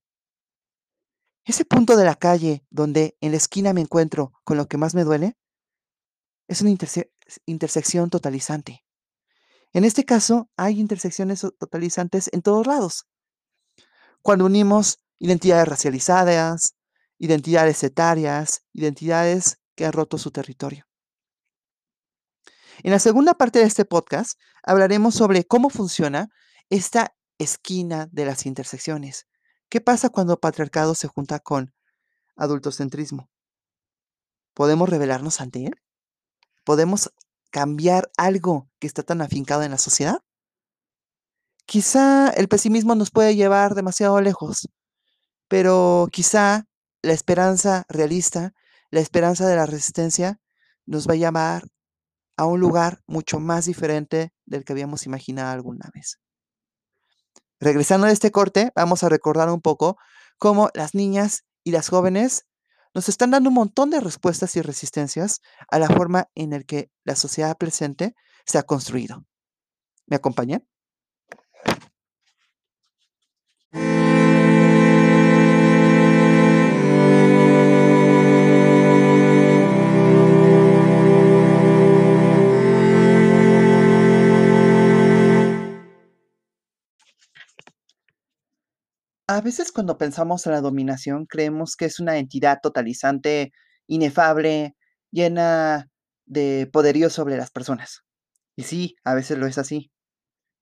Ese 1.47 1.63
punto 1.63 1.95
de 1.95 2.03
la 2.03 2.15
calle 2.15 2.65
donde 2.69 3.17
en 3.21 3.31
la 3.31 3.37
esquina 3.37 3.71
me 3.71 3.79
encuentro 3.79 4.33
con 4.43 4.57
lo 4.57 4.67
que 4.67 4.75
más 4.75 4.93
me 4.93 5.05
duele 5.05 5.37
es 6.49 6.61
una 6.61 6.75
intersección 7.45 8.09
totalizante. 8.09 8.83
En 9.71 9.85
este 9.85 10.03
caso, 10.03 10.49
hay 10.57 10.77
intersecciones 10.77 11.45
totalizantes 11.57 12.29
en 12.33 12.41
todos 12.41 12.67
lados. 12.67 13.07
Cuando 14.21 14.43
unimos 14.43 14.99
identidades 15.19 15.69
racializadas, 15.69 16.75
identidades 17.17 17.81
etarias, 17.81 18.65
identidades 18.73 19.61
que 19.75 19.85
han 19.85 19.93
roto 19.93 20.17
su 20.17 20.31
territorio. 20.31 20.85
En 22.83 22.91
la 22.91 22.99
segunda 22.99 23.35
parte 23.35 23.59
de 23.59 23.65
este 23.65 23.85
podcast 23.85 24.37
hablaremos 24.63 25.15
sobre 25.15 25.45
cómo 25.45 25.69
funciona 25.69 26.27
esta 26.69 27.15
esquina 27.37 28.09
de 28.11 28.25
las 28.25 28.45
intersecciones. 28.45 29.27
¿Qué 29.69 29.81
pasa 29.81 30.09
cuando 30.09 30.39
patriarcado 30.39 30.95
se 30.95 31.09
junta 31.09 31.39
con 31.39 31.73
adultocentrismo? 32.37 33.29
¿Podemos 34.53 34.87
revelarnos 34.87 35.41
ante 35.41 35.65
él? 35.65 35.75
¿Podemos 36.63 37.11
cambiar 37.51 38.09
algo 38.17 38.69
que 38.79 38.87
está 38.87 39.03
tan 39.03 39.21
afincado 39.21 39.63
en 39.63 39.71
la 39.71 39.77
sociedad? 39.77 40.19
Quizá 41.65 42.29
el 42.29 42.47
pesimismo 42.47 42.95
nos 42.95 43.11
puede 43.11 43.35
llevar 43.35 43.75
demasiado 43.75 44.21
lejos, 44.21 44.69
pero 45.49 46.07
quizá 46.13 46.65
la 47.01 47.11
esperanza 47.11 47.83
realista, 47.89 48.53
la 48.89 49.01
esperanza 49.01 49.47
de 49.47 49.57
la 49.57 49.65
resistencia, 49.65 50.39
nos 50.85 51.09
va 51.09 51.13
a 51.13 51.17
llamar 51.17 51.63
a 52.37 52.45
un 52.45 52.61
lugar 52.61 53.01
mucho 53.05 53.39
más 53.41 53.65
diferente 53.65 54.31
del 54.45 54.63
que 54.63 54.71
habíamos 54.71 55.05
imaginado 55.05 55.51
alguna 55.51 55.89
vez. 55.93 56.19
Regresando 57.59 58.05
a 58.07 58.11
este 58.11 58.31
corte, 58.31 58.71
vamos 58.75 59.03
a 59.03 59.09
recordar 59.09 59.49
un 59.49 59.61
poco 59.61 59.97
cómo 60.37 60.69
las 60.73 60.93
niñas 60.93 61.43
y 61.63 61.71
las 61.71 61.89
jóvenes 61.89 62.45
nos 62.93 63.09
están 63.09 63.31
dando 63.31 63.49
un 63.49 63.55
montón 63.55 63.89
de 63.89 63.99
respuestas 63.99 64.55
y 64.55 64.61
resistencias 64.61 65.41
a 65.69 65.79
la 65.79 65.87
forma 65.87 66.29
en 66.35 66.51
la 66.51 66.61
que 66.61 66.91
la 67.03 67.15
sociedad 67.15 67.57
presente 67.57 68.15
se 68.45 68.57
ha 68.57 68.63
construido. 68.63 69.25
¿Me 70.05 70.15
acompañan? 70.15 70.67
A 89.29 89.41
veces 89.41 89.73
cuando 89.73 89.97
pensamos 89.97 90.45
en 90.45 90.53
la 90.53 90.61
dominación 90.61 91.25
creemos 91.25 91.75
que 91.75 91.83
es 91.85 91.99
una 91.99 92.17
entidad 92.17 92.59
totalizante, 92.63 93.51
inefable, 93.85 94.75
llena 95.11 95.89
de 96.25 96.69
poderío 96.71 97.09
sobre 97.09 97.35
las 97.35 97.51
personas. 97.51 98.03
Y 98.55 98.63
sí, 98.63 98.95
a 99.03 99.15
veces 99.15 99.37
lo 99.37 99.45
es 99.45 99.57
así. 99.57 99.91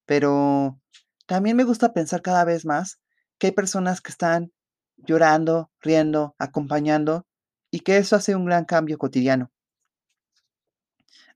Pero 0.05 0.79
también 1.27 1.57
me 1.57 1.63
gusta 1.63 1.93
pensar 1.93 2.23
cada 2.23 2.43
vez 2.43 2.65
más 2.65 2.99
que 3.37 3.47
hay 3.47 3.53
personas 3.53 4.01
que 4.01 4.11
están 4.11 4.51
llorando, 4.97 5.71
riendo, 5.81 6.35
acompañando 6.39 7.27
y 7.69 7.81
que 7.81 7.97
eso 7.97 8.15
hace 8.15 8.35
un 8.35 8.45
gran 8.45 8.65
cambio 8.65 8.97
cotidiano. 8.97 9.51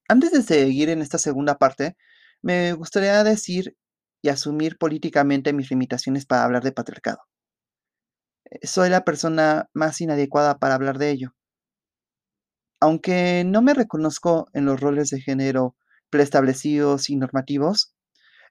Antes 0.07 0.31
de 0.31 0.41
seguir 0.41 0.89
en 0.89 1.01
esta 1.03 1.19
segunda 1.19 1.59
parte, 1.59 1.95
me 2.41 2.73
gustaría 2.73 3.23
decir 3.23 3.75
y 4.21 4.29
asumir 4.29 4.77
políticamente 4.77 5.53
mis 5.53 5.69
limitaciones 5.69 6.25
para 6.25 6.43
hablar 6.43 6.63
de 6.63 6.71
patriarcado. 6.71 7.19
Eh, 8.45 8.67
soy 8.67 8.89
la 8.89 9.03
persona 9.03 9.69
más 9.73 10.01
inadecuada 10.01 10.57
para 10.57 10.75
hablar 10.75 10.97
de 10.97 11.11
ello. 11.11 11.33
Aunque 12.81 13.43
no 13.45 13.61
me 13.61 13.73
reconozco 13.73 14.47
en 14.53 14.65
los 14.65 14.79
roles 14.79 15.09
de 15.09 15.21
género 15.21 15.75
preestablecidos 16.09 17.09
y 17.09 17.15
normativos, 17.17 17.93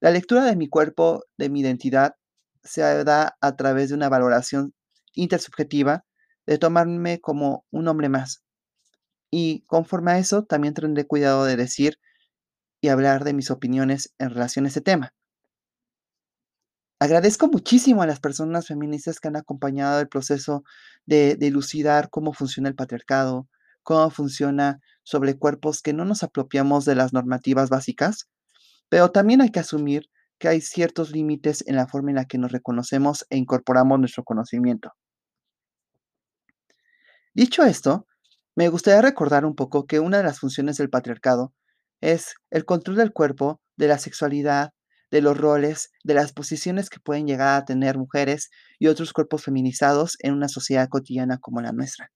la 0.01 0.11
lectura 0.11 0.45
de 0.45 0.57
mi 0.57 0.69
cuerpo, 0.69 1.25
de 1.39 1.49
mi 1.49 1.61
identidad, 1.61 2.15
se 2.63 2.83
da 3.05 3.37
a 3.41 3.57
través 3.57 3.89
de 3.89 3.95
una 3.95 4.09
valoración 4.09 4.75
intersubjetiva 5.15 6.05
de 6.47 6.59
tomarme 6.59 7.21
como 7.21 7.65
un 7.71 7.89
hombre 7.89 8.09
más. 8.09 8.43
Y 9.31 9.65
conforme 9.67 10.13
a 10.13 10.19
eso, 10.19 10.45
también 10.45 10.75
tendré 10.75 11.07
cuidado 11.07 11.45
de 11.45 11.57
decir 11.57 11.99
y 12.81 12.89
hablar 12.89 13.25
de 13.25 13.35
mis 13.35 13.51
opiniones 13.51 14.15
en 14.19 14.31
relación 14.31 14.65
a 14.67 14.69
ese 14.69 14.81
tema. 14.81 15.13
Agradezco 17.01 17.49
muchísimo 17.49 18.03
a 18.03 18.07
las 18.07 18.21
personas 18.21 18.67
feministas 18.67 19.21
que 19.21 19.29
han 19.29 19.37
acompañado 19.37 20.01
el 20.01 20.09
proceso 20.09 20.65
de, 21.07 21.37
de 21.37 21.47
elucidar 21.47 22.11
cómo 22.11 22.33
funciona 22.33 22.69
el 22.69 22.75
patriarcado, 22.75 23.49
cómo 23.83 24.11
funciona 24.11 24.81
sobre 25.05 25.39
cuerpos 25.39 25.81
que 25.81 25.93
no 25.93 26.05
nos 26.05 26.23
apropiamos 26.23 26.85
de 26.85 26.97
las 26.97 27.13
normativas 27.13 27.71
básicas, 27.71 28.29
pero 28.89 29.11
también 29.13 29.41
hay 29.41 29.51
que 29.51 29.61
asumir 29.61 30.11
que 30.39 30.49
hay 30.49 30.61
ciertos 30.61 31.11
límites 31.11 31.65
en 31.67 31.77
la 31.77 31.87
forma 31.87 32.11
en 32.11 32.17
la 32.17 32.25
que 32.25 32.39
nos 32.39 32.53
reconocemos 32.53 33.27
e 33.31 33.37
incorporamos 33.37 33.99
nuestro 33.99 34.25
conocimiento. 34.25 34.93
Dicho 37.35 37.65
esto, 37.65 38.07
me 38.57 38.69
gustaría 38.69 39.03
recordar 39.03 39.45
un 39.45 39.55
poco 39.55 39.87
que 39.87 40.01
una 40.01 40.19
de 40.19 40.25
las 40.25 40.41
funciones 40.41 40.77
del 40.77 40.91
patriarcado 40.91 41.53
es 42.01 42.35
el 42.51 42.65
control 42.65 42.97
del 42.97 43.13
cuerpo, 43.13 43.61
de 43.77 43.89
la 43.89 43.99
sexualidad, 43.99 44.73
de 45.11 45.23
los 45.23 45.37
roles, 45.37 45.91
de 46.05 46.15
las 46.15 46.33
posiciones 46.33 46.91
que 46.91 47.01
pueden 47.01 47.27
llegar 47.27 47.61
a 47.61 47.65
tener 47.65 47.99
mujeres 47.99 48.51
y 48.79 48.89
otros 48.89 49.13
cuerpos 49.13 49.45
feminizados 49.45 50.17
en 50.21 50.35
una 50.35 50.49
sociedad 50.49 50.89
cotidiana 50.89 51.39
como 51.39 51.61
la 51.61 51.73
nuestra. 51.73 52.11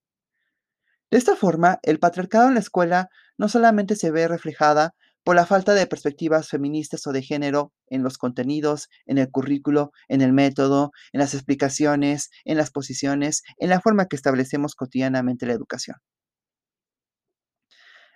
De 1.11 1.19
esta 1.19 1.37
forma, 1.37 1.79
el 1.83 1.99
patriarcado 1.99 2.49
en 2.49 2.55
la 2.55 2.61
escuela 2.61 3.09
no 3.37 3.49
solamente 3.49 3.97
se 3.97 4.11
ve 4.11 4.29
reflejada 4.29 4.95
por 5.25 5.37
la 5.37 5.47
falta 5.47 5.75
de 5.75 5.87
perspectivas 5.87 6.49
feministas 6.49 7.07
o 7.07 7.13
de 7.13 7.23
género 7.23 7.73
en 7.89 8.03
los 8.03 8.19
contenidos, 8.19 8.89
en 9.07 9.19
el 9.19 9.31
currículo, 9.31 9.93
en 10.09 10.21
el 10.21 10.33
método, 10.33 10.91
en 11.13 11.21
las 11.21 11.35
explicaciones, 11.35 12.31
en 12.45 12.57
las 12.57 12.71
posiciones, 12.71 13.43
en 13.59 13.69
la 13.69 13.81
forma 13.81 14.07
que 14.07 14.17
establecemos 14.17 14.75
cotidianamente 14.75 15.47
la 15.47 15.53
educación. 15.53 15.97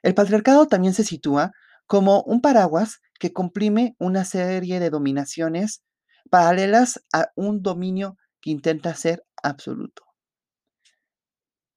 El 0.02 0.14
patriarcado 0.14 0.66
también 0.66 0.94
se 0.94 1.04
sitúa 1.04 1.52
como 1.86 2.22
un 2.22 2.40
paraguas 2.40 3.00
que 3.18 3.32
comprime 3.32 3.94
una 3.98 4.24
serie 4.24 4.80
de 4.80 4.90
dominaciones 4.90 5.82
paralelas 6.30 7.02
a 7.12 7.30
un 7.36 7.62
dominio 7.62 8.16
que 8.40 8.50
intenta 8.50 8.94
ser 8.94 9.24
absoluto. 9.42 10.02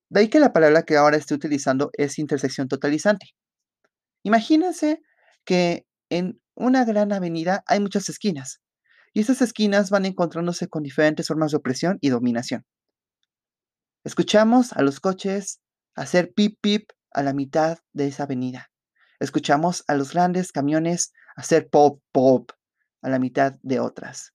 De 0.09 0.21
ahí 0.21 0.29
que 0.29 0.39
la 0.39 0.53
palabra 0.53 0.83
que 0.83 0.97
ahora 0.97 1.17
estoy 1.17 1.35
utilizando 1.35 1.91
es 1.93 2.17
intersección 2.17 2.67
totalizante. 2.67 3.27
Imagínense 4.23 5.01
que 5.45 5.85
en 6.09 6.41
una 6.55 6.83
gran 6.83 7.13
avenida 7.13 7.63
hay 7.67 7.79
muchas 7.79 8.09
esquinas 8.09 8.59
y 9.13 9.21
esas 9.21 9.41
esquinas 9.41 9.89
van 9.89 10.05
encontrándose 10.05 10.67
con 10.67 10.83
diferentes 10.83 11.27
formas 11.27 11.51
de 11.51 11.57
opresión 11.57 11.97
y 12.01 12.09
dominación. 12.09 12.65
Escuchamos 14.03 14.73
a 14.73 14.81
los 14.81 14.99
coches 14.99 15.61
hacer 15.95 16.33
pip 16.33 16.57
pip 16.61 16.89
a 17.11 17.23
la 17.23 17.33
mitad 17.33 17.79
de 17.93 18.07
esa 18.07 18.23
avenida. 18.23 18.68
Escuchamos 19.19 19.83
a 19.87 19.95
los 19.95 20.13
grandes 20.13 20.51
camiones 20.51 21.13
hacer 21.35 21.69
pop 21.69 22.01
pop 22.11 22.51
a 23.01 23.09
la 23.09 23.19
mitad 23.19 23.55
de 23.61 23.79
otras. 23.79 24.33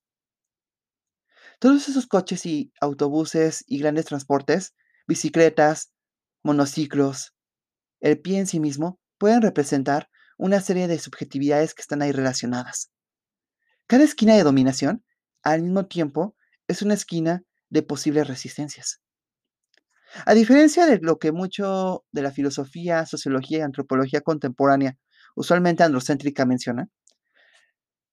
Todos 1.59 1.87
esos 1.87 2.07
coches 2.07 2.45
y 2.45 2.71
autobuses 2.81 3.63
y 3.67 3.79
grandes 3.79 4.05
transportes, 4.05 4.75
bicicletas, 5.07 5.91
monociclos, 6.43 7.33
el 8.01 8.19
pie 8.19 8.39
en 8.39 8.47
sí 8.47 8.59
mismo, 8.59 8.99
pueden 9.17 9.41
representar 9.41 10.09
una 10.37 10.59
serie 10.61 10.87
de 10.87 10.99
subjetividades 10.99 11.73
que 11.73 11.81
están 11.81 12.01
ahí 12.01 12.11
relacionadas. 12.11 12.91
Cada 13.87 14.03
esquina 14.03 14.35
de 14.35 14.43
dominación, 14.43 15.05
al 15.43 15.61
mismo 15.61 15.85
tiempo, 15.85 16.35
es 16.67 16.81
una 16.81 16.93
esquina 16.95 17.43
de 17.69 17.83
posibles 17.83 18.27
resistencias. 18.27 19.01
A 20.25 20.33
diferencia 20.33 20.85
de 20.85 20.99
lo 21.01 21.19
que 21.19 21.31
mucho 21.31 22.05
de 22.11 22.21
la 22.21 22.31
filosofía, 22.31 23.05
sociología 23.05 23.59
y 23.59 23.61
antropología 23.61 24.21
contemporánea, 24.21 24.97
usualmente 25.35 25.83
androcéntrica, 25.83 26.45
menciona, 26.45 26.89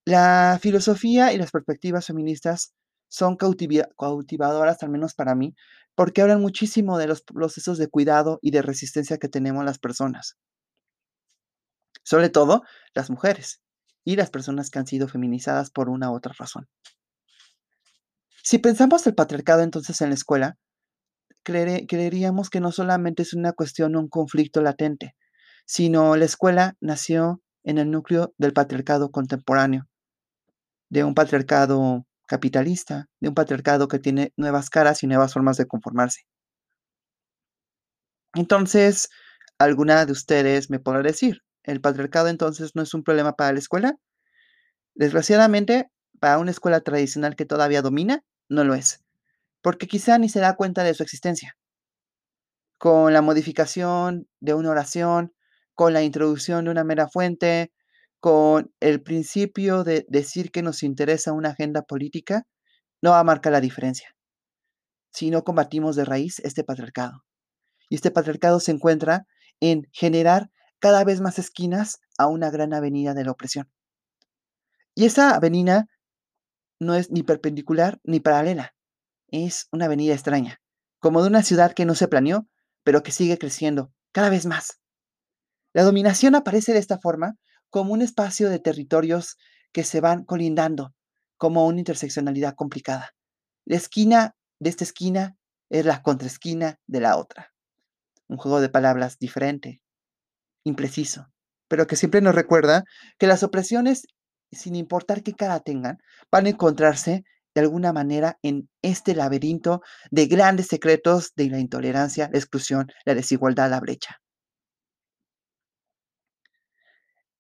la 0.05 0.59
filosofía 0.61 1.33
y 1.33 1.39
las 1.39 1.53
perspectivas 1.53 2.07
feministas 2.07 2.75
son 3.09 3.37
cautivadoras, 3.37 4.83
al 4.83 4.89
menos 4.89 5.15
para 5.15 5.37
mí, 5.37 5.55
porque 5.95 6.23
hablan 6.23 6.41
muchísimo 6.41 6.99
de 6.99 7.07
los 7.07 7.23
procesos 7.23 7.79
de 7.79 7.89
cuidado 7.89 8.39
y 8.43 8.51
de 8.51 8.63
resistencia 8.63 9.19
que 9.19 9.29
tenemos 9.29 9.65
las 9.65 9.79
personas. 9.79 10.37
Sobre 12.03 12.31
todo 12.31 12.63
las 12.95 13.11
mujeres 13.11 13.63
y 14.05 14.17
las 14.17 14.31
personas 14.31 14.71
que 14.71 14.81
han 14.81 14.87
sido 14.87 15.07
feminizadas 15.07 15.71
por 15.71 15.89
una 15.89 16.11
u 16.11 16.17
otra 16.17 16.35
razón. 16.37 16.69
Si 18.43 18.59
pensamos 18.59 19.07
el 19.07 19.15
patriarcado 19.15 19.63
entonces 19.63 20.01
en 20.01 20.09
la 20.09 20.17
escuela, 20.17 20.57
creeríamos 21.43 22.51
que 22.51 22.61
no 22.61 22.73
solamente 22.73 23.23
es 23.23 23.35
una 23.35 23.53
cuestión 23.53 23.97
un 23.97 24.09
conflicto 24.09 24.63
latente, 24.63 25.17
sino 25.67 26.17
la 26.17 26.25
escuela 26.25 26.77
nació 26.81 27.43
en 27.65 27.79
el 27.79 27.91
núcleo 27.91 28.35
del 28.39 28.53
patriarcado 28.53 29.11
contemporáneo, 29.11 29.89
de 30.89 31.05
un 31.05 31.15
patriarcado 31.15 32.07
capitalista, 32.27 33.09
de 33.21 33.29
un 33.29 33.35
patriarcado 33.35 33.89
que 33.89 33.99
tiene 33.99 34.33
nuevas 34.37 34.71
caras 34.71 35.03
y 35.03 35.07
nuevas 35.07 35.33
formas 35.33 35.57
de 35.57 35.67
conformarse. 35.67 36.23
Entonces, 38.35 39.11
alguna 39.59 40.07
de 40.07 40.13
ustedes 40.13 40.71
me 40.71 40.81
podrá 40.81 41.03
decir, 41.03 41.43
¿el 41.63 41.81
patriarcado 41.81 42.29
entonces 42.29 42.73
no 42.75 42.83
es 42.83 42.95
un 42.95 43.05
problema 43.05 43.35
para 43.35 43.53
la 43.53 43.59
escuela? 43.59 43.97
Desgraciadamente, 44.95 45.91
para 46.21 46.39
una 46.39 46.51
escuela 46.51 46.81
tradicional 46.81 47.37
que 47.37 47.45
todavía 47.45 47.83
domina, 47.83 48.25
no 48.49 48.65
lo 48.65 48.75
es 48.75 49.03
porque 49.63 49.87
quizá 49.87 50.19
ni 50.19 50.29
se 50.29 50.41
da 50.41 50.57
cuenta 50.57 50.85
de 50.85 50.93
su 50.93 51.03
existencia. 51.03 51.57
Con 52.79 53.13
la 53.13 53.23
modificación 53.23 54.29
de 54.41 54.55
una 54.55 54.71
oración, 54.71 55.33
con 55.75 55.93
la 55.93 56.03
introducción 56.03 56.65
de 56.65 56.73
una 56.73 56.85
mera 56.85 57.09
fuente, 57.09 57.73
con 58.21 58.73
el 58.81 59.03
principio 59.03 59.85
de 59.85 60.05
decir 60.09 60.51
que 60.51 60.63
nos 60.63 60.83
interesa 60.83 61.33
una 61.33 61.51
agenda 61.51 61.83
política, 61.83 62.45
no 63.01 63.11
va 63.13 63.21
a 63.21 63.25
marcar 63.25 63.53
la 63.53 63.61
diferencia. 63.61 64.15
Si 65.13 65.31
no 65.31 65.45
combatimos 65.45 65.97
de 65.97 66.05
raíz 66.05 66.41
este 66.41 66.65
patriarcado. 66.65 67.25
Y 67.89 67.97
este 67.97 68.11
patriarcado 68.11 68.61
se 68.61 68.73
encuentra 68.73 69.27
en 69.61 69.89
generar 69.93 70.51
cada 70.79 71.05
vez 71.05 71.21
más 71.21 71.39
esquinas 71.39 72.01
a 72.19 72.27
una 72.27 72.51
gran 72.51 72.75
avenida 72.75 73.15
de 73.15 73.25
la 73.25 73.31
opresión. 73.31 73.71
Y 74.95 75.05
esa 75.05 75.35
avenida 75.35 75.87
no 76.81 76.95
es 76.95 77.11
ni 77.11 77.23
perpendicular 77.23 78.01
ni 78.03 78.19
paralela 78.19 78.75
es 79.33 79.67
una 79.73 79.87
avenida 79.87 80.15
extraña, 80.15 80.61
como 81.01 81.23
de 81.23 81.29
una 81.29 81.43
ciudad 81.43 81.73
que 81.73 81.85
no 81.85 81.95
se 81.95 82.07
planeó, 82.07 82.47
pero 82.85 83.03
que 83.03 83.11
sigue 83.11 83.39
creciendo 83.39 83.93
cada 84.13 84.31
vez 84.31 84.47
más. 84.47 84.79
La 85.73 85.83
dominación 85.83 86.35
aparece 86.35 86.73
de 86.73 86.79
esta 86.79 86.99
forma 86.99 87.37
como 87.71 87.95
un 87.95 88.03
espacio 88.03 88.51
de 88.51 88.59
territorios 88.59 89.39
que 89.73 89.85
se 89.85 90.01
van 90.01 90.25
colindando, 90.25 90.95
como 91.39 91.67
una 91.67 91.79
interseccionalidad 91.79 92.55
complicada. 92.55 93.15
La 93.65 93.77
esquina 93.77 94.37
de 94.61 94.71
esta 94.71 94.85
esquina 94.85 95.37
es 95.71 95.87
la 95.87 96.03
contraesquina 96.03 96.79
de 96.87 97.01
la 97.01 97.17
otra. 97.17 97.53
Un 98.29 98.37
juego 98.37 98.61
de 98.61 98.69
palabras 98.69 99.19
diferente, 99.19 99.83
impreciso, 100.65 101.33
pero 101.69 101.87
que 101.87 101.97
siempre 101.97 102.21
nos 102.21 102.35
recuerda 102.35 102.85
que 103.19 103.27
las 103.27 103.43
opresiones, 103.43 104.07
sin 104.51 104.77
importar 104.77 105.23
qué 105.23 105.33
cara 105.33 105.61
tengan, 105.61 105.99
van 106.31 106.47
a 106.47 106.51
encontrarse 106.51 107.25
de 107.55 107.61
alguna 107.61 107.93
manera 107.93 108.39
en 108.43 108.69
este 108.83 109.15
laberinto 109.15 109.83
de 110.11 110.27
grandes 110.27 110.69
secretos 110.69 111.33
de 111.37 111.51
la 111.51 111.59
intolerancia, 111.59 112.29
la 112.33 112.39
exclusión, 112.39 112.91
la 113.05 113.15
desigualdad, 113.15 113.71
la 113.71 113.81
brecha. 113.81 114.21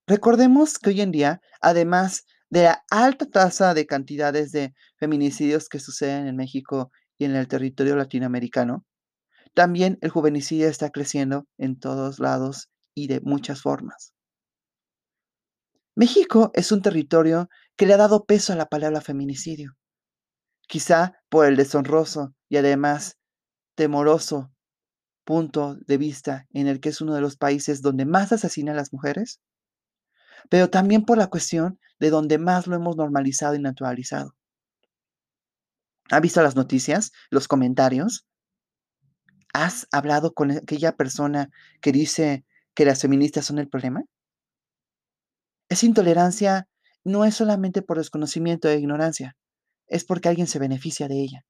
Recordemos 0.06 0.78
que 0.78 0.90
hoy 0.90 1.00
en 1.00 1.12
día, 1.12 1.40
además 1.60 2.24
de 2.50 2.64
la 2.64 2.84
alta 2.90 3.26
tasa 3.26 3.72
de 3.72 3.86
cantidades 3.86 4.52
de 4.52 4.74
feminicidios 4.98 5.68
que 5.68 5.78
suceden 5.78 6.26
en 6.26 6.36
México 6.36 6.90
y 7.16 7.24
en 7.24 7.36
el 7.36 7.48
territorio 7.48 7.96
latinoamericano, 7.96 8.84
también 9.54 9.98
el 10.00 10.10
juvenicidio 10.10 10.68
está 10.68 10.90
creciendo 10.90 11.46
en 11.56 11.78
todos 11.78 12.18
lados 12.18 12.70
y 12.94 13.06
de 13.06 13.20
muchas 13.20 13.62
formas. 13.62 14.12
México 15.94 16.50
es 16.54 16.72
un 16.72 16.82
territorio 16.82 17.48
que 17.76 17.86
le 17.86 17.94
ha 17.94 17.98
dado 17.98 18.24
peso 18.24 18.52
a 18.52 18.56
la 18.56 18.66
palabra 18.66 19.00
feminicidio 19.00 19.76
quizá 20.72 21.22
por 21.28 21.44
el 21.44 21.56
deshonroso 21.56 22.34
y 22.48 22.56
además 22.56 23.18
temoroso 23.74 24.50
punto 25.22 25.76
de 25.86 25.98
vista 25.98 26.46
en 26.54 26.66
el 26.66 26.80
que 26.80 26.88
es 26.88 27.02
uno 27.02 27.14
de 27.14 27.20
los 27.20 27.36
países 27.36 27.82
donde 27.82 28.06
más 28.06 28.32
asesina 28.32 28.72
a 28.72 28.74
las 28.74 28.90
mujeres, 28.90 29.42
pero 30.48 30.70
también 30.70 31.04
por 31.04 31.18
la 31.18 31.26
cuestión 31.26 31.78
de 32.00 32.08
donde 32.08 32.38
más 32.38 32.66
lo 32.66 32.74
hemos 32.74 32.96
normalizado 32.96 33.54
y 33.54 33.58
naturalizado. 33.58 34.34
¿Ha 36.10 36.20
visto 36.20 36.40
las 36.40 36.56
noticias, 36.56 37.12
los 37.28 37.48
comentarios? 37.48 38.26
¿Has 39.52 39.86
hablado 39.92 40.32
con 40.32 40.52
aquella 40.52 40.96
persona 40.96 41.50
que 41.82 41.92
dice 41.92 42.46
que 42.72 42.86
las 42.86 43.02
feministas 43.02 43.44
son 43.44 43.58
el 43.58 43.68
problema? 43.68 44.04
Esa 45.68 45.84
intolerancia 45.84 46.66
no 47.04 47.26
es 47.26 47.34
solamente 47.34 47.82
por 47.82 47.98
desconocimiento 47.98 48.70
e 48.70 48.78
ignorancia, 48.78 49.36
es 49.92 50.04
porque 50.04 50.28
alguien 50.28 50.46
se 50.46 50.58
beneficia 50.58 51.06
de 51.06 51.20
ella. 51.20 51.44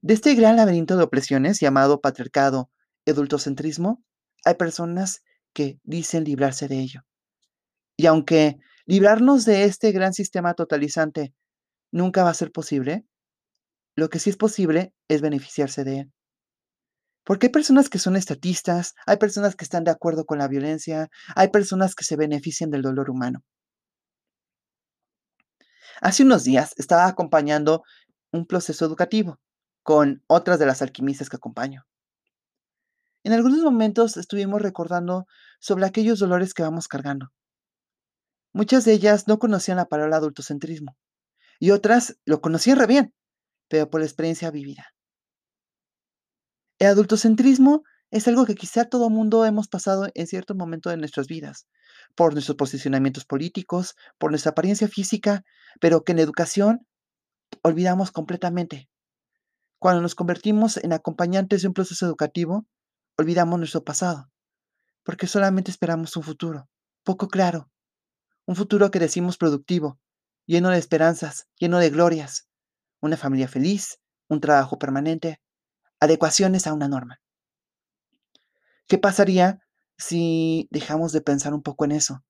De 0.00 0.14
este 0.14 0.34
gran 0.34 0.56
laberinto 0.56 0.96
de 0.96 1.02
opresiones 1.02 1.58
llamado 1.58 2.00
patriarcado, 2.00 2.70
adultocentrismo, 3.04 4.02
hay 4.44 4.54
personas 4.54 5.22
que 5.52 5.80
dicen 5.82 6.24
librarse 6.24 6.68
de 6.68 6.78
ello. 6.78 7.00
Y 7.96 8.06
aunque 8.06 8.58
librarnos 8.84 9.44
de 9.44 9.64
este 9.64 9.90
gran 9.90 10.12
sistema 10.12 10.54
totalizante 10.54 11.34
nunca 11.90 12.22
va 12.22 12.30
a 12.30 12.34
ser 12.34 12.52
posible, 12.52 13.04
lo 13.96 14.08
que 14.08 14.20
sí 14.20 14.30
es 14.30 14.36
posible 14.36 14.94
es 15.08 15.20
beneficiarse 15.20 15.82
de 15.82 16.00
él. 16.00 16.12
Porque 17.24 17.46
hay 17.46 17.52
personas 17.52 17.88
que 17.88 17.98
son 17.98 18.14
estatistas, 18.14 18.94
hay 19.04 19.16
personas 19.16 19.56
que 19.56 19.64
están 19.64 19.82
de 19.82 19.90
acuerdo 19.90 20.26
con 20.26 20.38
la 20.38 20.46
violencia, 20.46 21.08
hay 21.34 21.48
personas 21.48 21.96
que 21.96 22.04
se 22.04 22.14
benefician 22.14 22.70
del 22.70 22.82
dolor 22.82 23.10
humano. 23.10 23.42
Hace 26.00 26.24
unos 26.24 26.44
días 26.44 26.74
estaba 26.76 27.06
acompañando 27.06 27.82
un 28.32 28.46
proceso 28.46 28.84
educativo 28.84 29.38
con 29.82 30.22
otras 30.26 30.58
de 30.58 30.66
las 30.66 30.82
alquimistas 30.82 31.30
que 31.30 31.36
acompaño. 31.36 31.86
En 33.24 33.32
algunos 33.32 33.60
momentos 33.60 34.16
estuvimos 34.16 34.60
recordando 34.60 35.26
sobre 35.58 35.86
aquellos 35.86 36.18
dolores 36.18 36.54
que 36.54 36.62
vamos 36.62 36.86
cargando. 36.86 37.32
Muchas 38.52 38.84
de 38.84 38.92
ellas 38.92 39.26
no 39.26 39.38
conocían 39.38 39.78
la 39.78 39.86
palabra 39.86 40.16
adultocentrismo 40.16 40.96
y 41.58 41.70
otras 41.70 42.18
lo 42.24 42.40
conocían 42.40 42.78
re 42.78 42.86
bien, 42.86 43.14
pero 43.68 43.88
por 43.88 44.00
la 44.00 44.06
experiencia 44.06 44.50
vivida. 44.50 44.86
El 46.78 46.88
adultocentrismo 46.88 47.84
es 48.10 48.28
algo 48.28 48.44
que 48.44 48.54
quizá 48.54 48.84
todo 48.84 49.10
mundo 49.10 49.44
hemos 49.46 49.66
pasado 49.66 50.08
en 50.14 50.26
cierto 50.26 50.54
momento 50.54 50.90
de 50.90 50.98
nuestras 50.98 51.26
vidas, 51.26 51.66
por 52.16 52.32
nuestros 52.32 52.56
posicionamientos 52.56 53.24
políticos, 53.24 53.94
por 54.18 54.30
nuestra 54.30 54.50
apariencia 54.50 54.88
física, 54.88 55.44
pero 55.80 56.02
que 56.02 56.12
en 56.12 56.18
educación 56.18 56.86
olvidamos 57.62 58.10
completamente. 58.10 58.88
Cuando 59.78 60.00
nos 60.02 60.14
convertimos 60.14 60.78
en 60.78 60.92
acompañantes 60.92 61.62
de 61.62 61.68
un 61.68 61.74
proceso 61.74 62.06
educativo, 62.06 62.66
olvidamos 63.18 63.58
nuestro 63.58 63.84
pasado, 63.84 64.30
porque 65.04 65.26
solamente 65.26 65.70
esperamos 65.70 66.16
un 66.16 66.22
futuro, 66.22 66.68
poco 67.04 67.28
claro, 67.28 67.70
un 68.46 68.56
futuro 68.56 68.90
que 68.90 68.98
decimos 68.98 69.36
productivo, 69.36 69.98
lleno 70.46 70.70
de 70.70 70.78
esperanzas, 70.78 71.46
lleno 71.58 71.78
de 71.78 71.90
glorias, 71.90 72.48
una 73.00 73.16
familia 73.16 73.48
feliz, 73.48 74.00
un 74.28 74.40
trabajo 74.40 74.78
permanente, 74.78 75.40
adecuaciones 76.00 76.66
a 76.66 76.72
una 76.72 76.88
norma. 76.88 77.20
¿Qué 78.88 78.98
pasaría 78.98 79.65
si 79.98 80.68
dejamos 80.70 81.12
de 81.12 81.20
pensar 81.20 81.54
un 81.54 81.62
poco 81.62 81.84
en 81.84 81.92
eso 81.92 82.24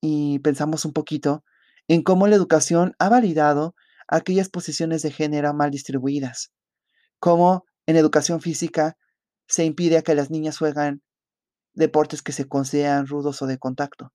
y 0.00 0.38
pensamos 0.40 0.84
un 0.84 0.92
poquito 0.92 1.44
en 1.88 2.02
cómo 2.02 2.26
la 2.26 2.36
educación 2.36 2.94
ha 2.98 3.08
validado 3.08 3.74
aquellas 4.08 4.48
posiciones 4.48 5.02
de 5.02 5.10
género 5.10 5.54
mal 5.54 5.70
distribuidas? 5.70 6.52
Cómo 7.18 7.64
en 7.86 7.96
educación 7.96 8.40
física 8.40 8.96
se 9.46 9.64
impide 9.64 9.98
a 9.98 10.02
que 10.02 10.14
las 10.14 10.30
niñas 10.30 10.58
juegan 10.58 11.02
deportes 11.74 12.22
que 12.22 12.32
se 12.32 12.46
consideran 12.46 13.06
rudos 13.06 13.42
o 13.42 13.46
de 13.46 13.58
contacto. 13.58 14.12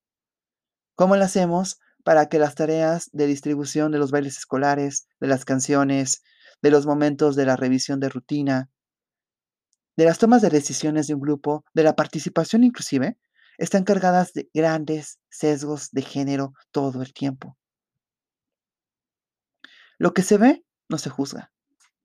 ¿Cómo 0.96 1.16
lo 1.16 1.24
hacemos 1.24 1.80
para 2.04 2.28
que 2.28 2.40
las 2.40 2.56
tareas 2.56 3.10
de 3.12 3.28
distribución 3.28 3.92
de 3.92 4.00
los 4.00 4.12
bailes 4.12 4.38
escolares, 4.38 5.08
de 5.20 5.28
las 5.28 5.46
canciones, 5.46 6.24
de 6.62 6.72
los 6.72 6.86
momentos 6.86 7.36
de 7.36 7.46
la 7.46 7.56
revisión 7.56 8.00
de 8.00 8.10
rutina, 8.10 8.70
de 9.98 10.06
las 10.06 10.20
tomas 10.20 10.42
de 10.42 10.50
decisiones 10.50 11.08
de 11.08 11.16
un 11.16 11.22
grupo, 11.22 11.66
de 11.74 11.84
la 11.84 11.96
participación 11.96 12.64
inclusive, 12.64 13.18
están 13.58 13.84
cargadas 13.84 14.32
de 14.34 14.50
grandes 14.54 15.20
sesgos 15.30 15.90
de 15.92 16.04
género 16.04 16.54
todo 16.72 17.02
el 17.02 17.14
tiempo. 17.14 17.58
Lo 19.98 20.14
que 20.14 20.22
se 20.22 20.38
ve 20.38 20.64
no 20.88 21.00
se 21.00 21.10
juzga, 21.10 21.52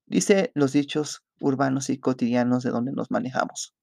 dice 0.07 0.51
los 0.55 0.73
dichos 0.73 1.23
urbanos 1.41 1.91
y 1.91 1.99
cotidianos 1.99 2.63
de 2.63 2.71
donde 2.71 2.93
nos 2.93 3.11
manejamos. 3.11 3.75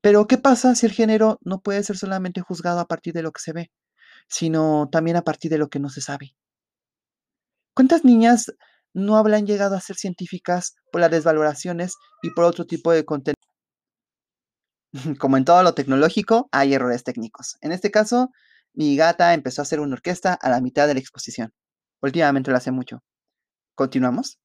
Pero, 0.00 0.26
¿qué 0.26 0.36
pasa 0.36 0.74
si 0.74 0.86
el 0.86 0.92
género 0.92 1.38
no 1.42 1.60
puede 1.60 1.84
ser 1.84 1.96
solamente 1.96 2.40
juzgado 2.40 2.80
a 2.80 2.88
partir 2.88 3.14
de 3.14 3.22
lo 3.22 3.30
que 3.30 3.40
se 3.40 3.52
ve, 3.52 3.70
sino 4.28 4.88
también 4.90 5.16
a 5.16 5.22
partir 5.22 5.48
de 5.52 5.58
lo 5.58 5.68
que 5.68 5.78
no 5.78 5.88
se 5.90 6.00
sabe? 6.00 6.34
¿Cuántas 7.74 8.04
niñas 8.04 8.52
no 8.94 9.16
habrán 9.16 9.46
llegado 9.46 9.76
a 9.76 9.80
ser 9.80 9.96
científicas 9.96 10.74
por 10.90 11.00
las 11.00 11.10
desvaloraciones 11.10 11.94
y 12.22 12.30
por 12.30 12.44
otro 12.44 12.66
tipo 12.66 12.92
de 12.92 13.04
contenido? 13.04 13.36
Como 15.18 15.36
en 15.36 15.44
todo 15.44 15.62
lo 15.62 15.74
tecnológico, 15.74 16.48
hay 16.52 16.74
errores 16.74 17.04
técnicos. 17.04 17.56
En 17.60 17.72
este 17.72 17.90
caso, 17.90 18.30
mi 18.74 18.96
gata 18.96 19.34
empezó 19.34 19.62
a 19.62 19.64
hacer 19.64 19.80
una 19.80 19.94
orquesta 19.94 20.34
a 20.34 20.50
la 20.50 20.60
mitad 20.60 20.86
de 20.86 20.94
la 20.94 21.00
exposición. 21.00 21.52
Últimamente 22.00 22.50
lo 22.50 22.56
hace 22.56 22.70
mucho. 22.70 23.02
¿Continuamos? 23.74 24.38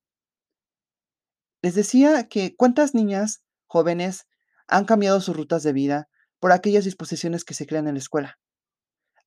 Les 1.62 1.76
decía 1.76 2.28
que 2.28 2.56
cuántas 2.56 2.94
niñas 2.94 3.42
jóvenes 3.66 4.26
han 4.68 4.86
cambiado 4.86 5.22
sus 5.22 5.36
rutas 5.36 5.64
de 5.64 5.74
vida 5.74 6.08
por 6.40 6.52
aquellas 6.52 6.86
disposiciones 6.86 7.44
que 7.44 7.54
se 7.54 7.66
crean 7.66 7.88
en 7.88 7.96
la 7.96 8.00
escuela. 8.00 8.38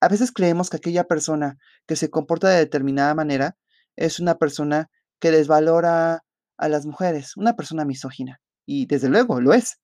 A 0.01 0.09
veces 0.09 0.33
creemos 0.33 0.71
que 0.71 0.77
aquella 0.77 1.05
persona 1.05 1.59
que 1.87 1.97
se 1.97 2.09
comporta 2.09 2.49
de 2.49 2.59
determinada 2.59 3.15
manera 3.15 3.57
es 3.97 4.21
una 4.21 4.37
persona 4.37 4.89
que 5.21 5.31
desvalora 5.31 6.25
a 6.59 6.69
las 6.69 6.87
mujeres, 6.87 7.37
una 7.37 7.55
persona 7.55 7.85
misógina. 7.85 8.41
Y 8.67 8.87
desde 8.87 9.09
luego 9.09 9.41
lo 9.41 9.53
es. 9.53 9.79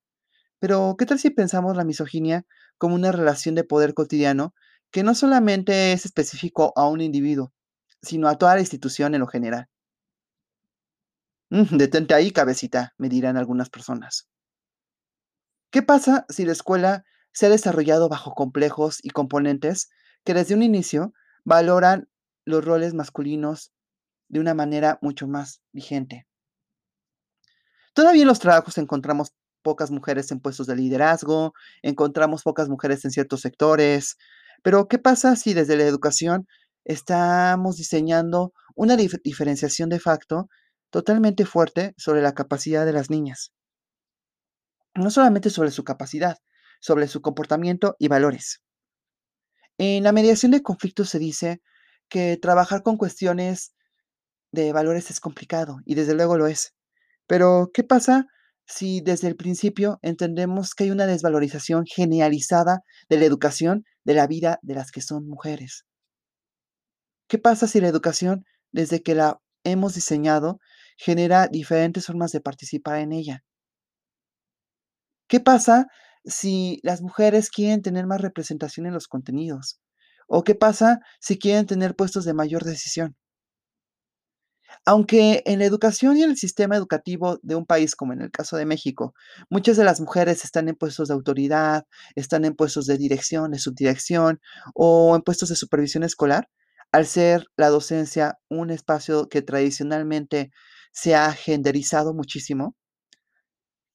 Pero, 0.59 0.97
¿qué 0.99 1.07
tal 1.07 1.19
si 1.19 1.31
pensamos 1.31 1.77
la 1.77 1.85
misoginia 1.85 2.45
como 2.79 2.95
una 2.95 3.13
relación 3.13 3.55
de 3.55 3.65
poder 3.65 3.95
cotidiano 3.95 4.55
que 4.91 5.03
no 5.03 5.15
solamente 5.15 5.93
es 5.93 6.05
específico 6.05 6.73
a 6.77 6.89
un 6.89 7.01
individuo, 7.01 7.53
sino 8.03 8.29
a 8.29 8.37
toda 8.37 8.55
la 8.55 8.61
institución 8.61 9.15
en 9.15 9.21
lo 9.21 9.27
general? 9.27 9.69
Mm, 11.51 11.77
detente 11.77 12.15
ahí, 12.15 12.31
cabecita, 12.31 12.95
me 12.99 13.09
dirán 13.09 13.37
algunas 13.37 13.71
personas. 13.71 14.29
¿Qué 15.71 15.83
pasa 15.83 16.25
si 16.29 16.45
la 16.45 16.53
escuela 16.53 17.05
se 17.33 17.47
ha 17.47 17.51
desarrollado 17.51 18.09
bajo 18.09 18.35
complejos 18.35 18.99
y 19.03 19.11
componentes 19.11 19.91
que 20.25 20.35
desde 20.35 20.55
un 20.55 20.63
inicio 20.63 21.13
valoran 21.45 22.09
los 22.45 22.65
roles 22.65 22.95
masculinos 22.95 23.73
de 24.29 24.41
una 24.41 24.55
manera 24.55 24.99
mucho 25.03 25.27
más 25.27 25.63
vigente? 25.73 26.27
Todavía 27.95 28.23
en 28.23 28.29
los 28.29 28.39
trabajos 28.39 28.79
encontramos 28.79 29.33
pocas 29.63 29.91
mujeres 29.91 30.31
en 30.31 30.41
puestos 30.41 30.67
de 30.67 30.77
liderazgo, 30.77 31.55
encontramos 31.83 32.43
pocas 32.43 32.69
mujeres 32.69 33.05
en 33.05 33.11
ciertos 33.11 33.41
sectores, 33.41 34.17
pero 34.63 34.87
¿qué 34.89 34.99
pasa 34.99 35.37
si 35.37 35.55
desde 35.55 35.77
la 35.77 35.85
educación 35.85 36.47
estamos 36.85 37.77
diseñando 37.77 38.53
una 38.77 38.97
diferenciación 38.97 39.89
de 39.89 39.99
facto 39.99 40.49
totalmente 40.91 41.45
fuerte 41.45 41.95
sobre 41.97 42.23
la 42.23 42.33
capacidad 42.33 42.87
de 42.87 42.93
las 42.93 43.11
niñas. 43.11 43.53
No 44.95 45.11
solamente 45.11 45.51
sobre 45.51 45.71
su 45.71 45.85
capacidad, 45.85 46.39
sobre 46.81 47.09
su 47.09 47.21
comportamiento 47.21 47.97
y 47.99 48.09
valores. 48.09 48.63
En 49.79 50.05
la 50.05 50.13
mediación 50.13 50.53
de 50.53 50.63
conflictos 50.63 51.11
se 51.11 51.19
dice 51.19 51.61
que 52.09 52.39
trabajar 52.41 52.83
con 52.83 52.97
cuestiones 52.97 53.75
de 54.57 54.73
valores 54.73 55.11
es 55.11 55.21
complicado 55.21 55.79
y 55.85 55.95
desde 55.95 56.15
luego 56.15 56.37
lo 56.37 56.49
es. 56.49 56.75
Pero, 57.29 57.71
¿qué 57.73 57.85
pasa 57.85 58.27
si 58.67 59.01
desde 59.01 59.29
el 59.29 59.37
principio 59.37 60.01
entendemos 60.03 60.75
que 60.75 60.85
hay 60.85 60.91
una 60.91 61.07
desvalorización 61.07 61.85
generalizada 61.87 62.81
de 63.09 63.19
la 63.19 63.27
educación 63.27 63.85
de 64.05 64.15
la 64.15 64.27
vida 64.27 64.59
de 64.63 64.75
las 64.75 64.91
que 64.91 65.01
son 65.01 65.29
mujeres? 65.29 65.85
¿Qué 67.29 67.39
pasa 67.39 67.69
si 67.69 67.81
la 67.81 67.89
educación, 67.89 68.45
desde 68.73 69.03
que 69.03 69.15
la 69.15 69.41
hemos 69.67 69.95
diseñado, 69.95 70.61
genera 70.97 71.49
diferentes 71.49 72.07
formas 72.07 72.33
de 72.33 72.41
participar 72.41 73.01
en 73.01 73.13
ella. 73.13 73.45
¿Qué 75.29 75.41
pasa 75.41 75.89
si 76.25 76.81
las 76.83 77.03
mujeres 77.03 77.51
quieren 77.51 77.83
tener 77.83 78.07
más 78.07 78.21
representación 78.21 78.87
en 78.87 78.95
los 78.95 79.09
contenidos? 79.09 79.81
¿O 80.29 80.45
qué 80.45 80.55
pasa 80.55 81.01
si 81.21 81.39
quieren 81.39 81.67
tener 81.67 81.95
puestos 81.95 82.25
de 82.25 82.35
mayor 82.35 82.65
decisión? 82.65 83.17
Aunque 84.85 85.43
en 85.47 85.59
la 85.59 85.65
educación 85.65 86.17
y 86.17 86.23
en 86.23 86.31
el 86.31 86.37
sistema 86.37 86.77
educativo 86.77 87.39
de 87.43 87.55
un 87.55 87.67
país 87.67 87.97
como 87.97 88.13
en 88.13 88.21
el 88.23 88.31
caso 88.31 88.57
de 88.57 88.67
México, 88.67 89.15
muchas 89.51 89.77
de 89.77 89.85
las 89.85 90.01
mujeres 90.01 90.45
están 90.45 90.69
en 90.69 90.77
puestos 90.77 91.09
de 91.09 91.15
autoridad, 91.15 91.87
están 92.15 92.45
en 92.45 92.55
puestos 92.55 92.87
de 92.87 92.99
dirección, 92.99 93.51
de 93.51 93.59
subdirección 93.59 94.41
o 94.75 95.17
en 95.17 95.23
puestos 95.23 95.49
de 95.49 95.57
supervisión 95.57 96.03
escolar, 96.05 96.49
al 96.93 97.07
ser 97.07 97.47
la 97.57 97.69
docencia 97.69 98.39
un 98.49 98.71
espacio 98.71 99.29
que 99.29 99.43
tradicionalmente 99.43 100.51
se 100.93 101.15
ha 101.15 101.33
genderizado 101.33 102.15
muchísimo, 102.15 102.75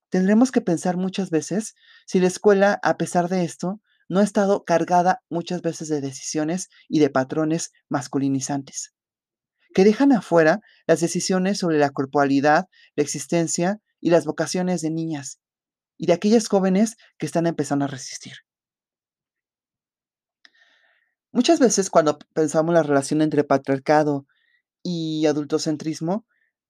tendremos 0.10 0.52
que 0.52 0.62
pensar 0.62 0.98
muchas 0.98 1.30
veces 1.30 1.74
si 2.06 2.20
la 2.20 2.28
escuela, 2.28 2.80
a 2.84 2.98
pesar 2.98 3.30
de 3.30 3.44
esto, 3.44 3.82
no 4.10 4.20
ha 4.20 4.24
estado 4.24 4.66
cargada 4.66 5.22
muchas 5.30 5.62
veces 5.62 5.88
de 5.88 6.02
decisiones 6.02 6.70
y 6.90 7.00
de 7.00 7.10
patrones 7.10 7.72
masculinizantes, 7.88 8.94
que 9.74 9.84
dejan 9.84 10.12
afuera 10.12 10.62
las 10.88 11.00
decisiones 11.00 11.60
sobre 11.60 11.78
la 11.78 11.90
corporalidad, 11.90 12.68
la 12.96 13.04
existencia 13.04 13.80
y 14.00 14.10
las 14.10 14.26
vocaciones 14.26 14.82
de 14.82 14.92
niñas 14.92 15.40
y 15.98 16.08
de 16.08 16.14
aquellas 16.14 16.48
jóvenes 16.48 16.98
que 17.18 17.26
están 17.26 17.48
empezando 17.48 17.86
a 17.86 17.88
resistir. 17.88 18.34
Muchas 21.32 21.60
veces 21.60 21.90
cuando 21.90 22.20
pensamos 22.34 22.74
la 22.74 22.84
relación 22.84 23.22
entre 23.22 23.44
patriarcado 23.44 24.26
y 24.84 25.26
adultocentrismo, 25.28 26.26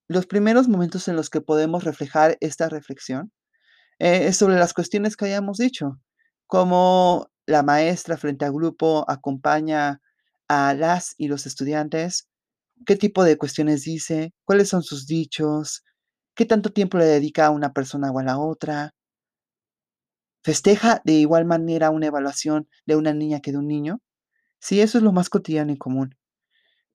los 0.07 0.27
primeros 0.27 0.67
momentos 0.67 1.07
en 1.07 1.15
los 1.15 1.29
que 1.29 1.41
podemos 1.41 1.83
reflejar 1.83 2.37
esta 2.41 2.69
reflexión 2.69 3.31
eh, 3.97 4.27
es 4.27 4.37
sobre 4.37 4.59
las 4.59 4.73
cuestiones 4.73 5.15
que 5.15 5.25
hayamos 5.25 5.57
dicho, 5.57 5.99
cómo 6.45 7.31
la 7.45 7.63
maestra 7.63 8.17
frente 8.17 8.45
al 8.45 8.51
grupo 8.51 9.05
acompaña 9.09 10.01
a 10.47 10.73
las 10.73 11.15
y 11.17 11.27
los 11.27 11.45
estudiantes, 11.45 12.27
qué 12.85 12.95
tipo 12.95 13.23
de 13.23 13.37
cuestiones 13.37 13.83
dice, 13.83 14.33
cuáles 14.45 14.69
son 14.69 14.83
sus 14.83 15.07
dichos, 15.07 15.83
¿Qué 16.35 16.45
tanto 16.45 16.71
tiempo 16.71 16.97
le 16.97 17.05
dedica 17.05 17.45
a 17.45 17.49
una 17.49 17.73
persona 17.73 18.09
o 18.09 18.19
a 18.19 18.23
la 18.23 18.39
otra? 18.39 18.95
¿Festeja 20.43 21.01
de 21.03 21.13
igual 21.13 21.45
manera 21.45 21.89
una 21.89 22.07
evaluación 22.07 22.67
de 22.85 22.95
una 22.95 23.13
niña 23.13 23.41
que 23.41 23.51
de 23.51 23.57
un 23.57 23.67
niño? 23.67 24.01
Sí, 24.59 24.81
eso 24.81 24.97
es 24.97 25.03
lo 25.03 25.11
más 25.11 25.29
cotidiano 25.29 25.71
y 25.73 25.77
común. 25.77 26.17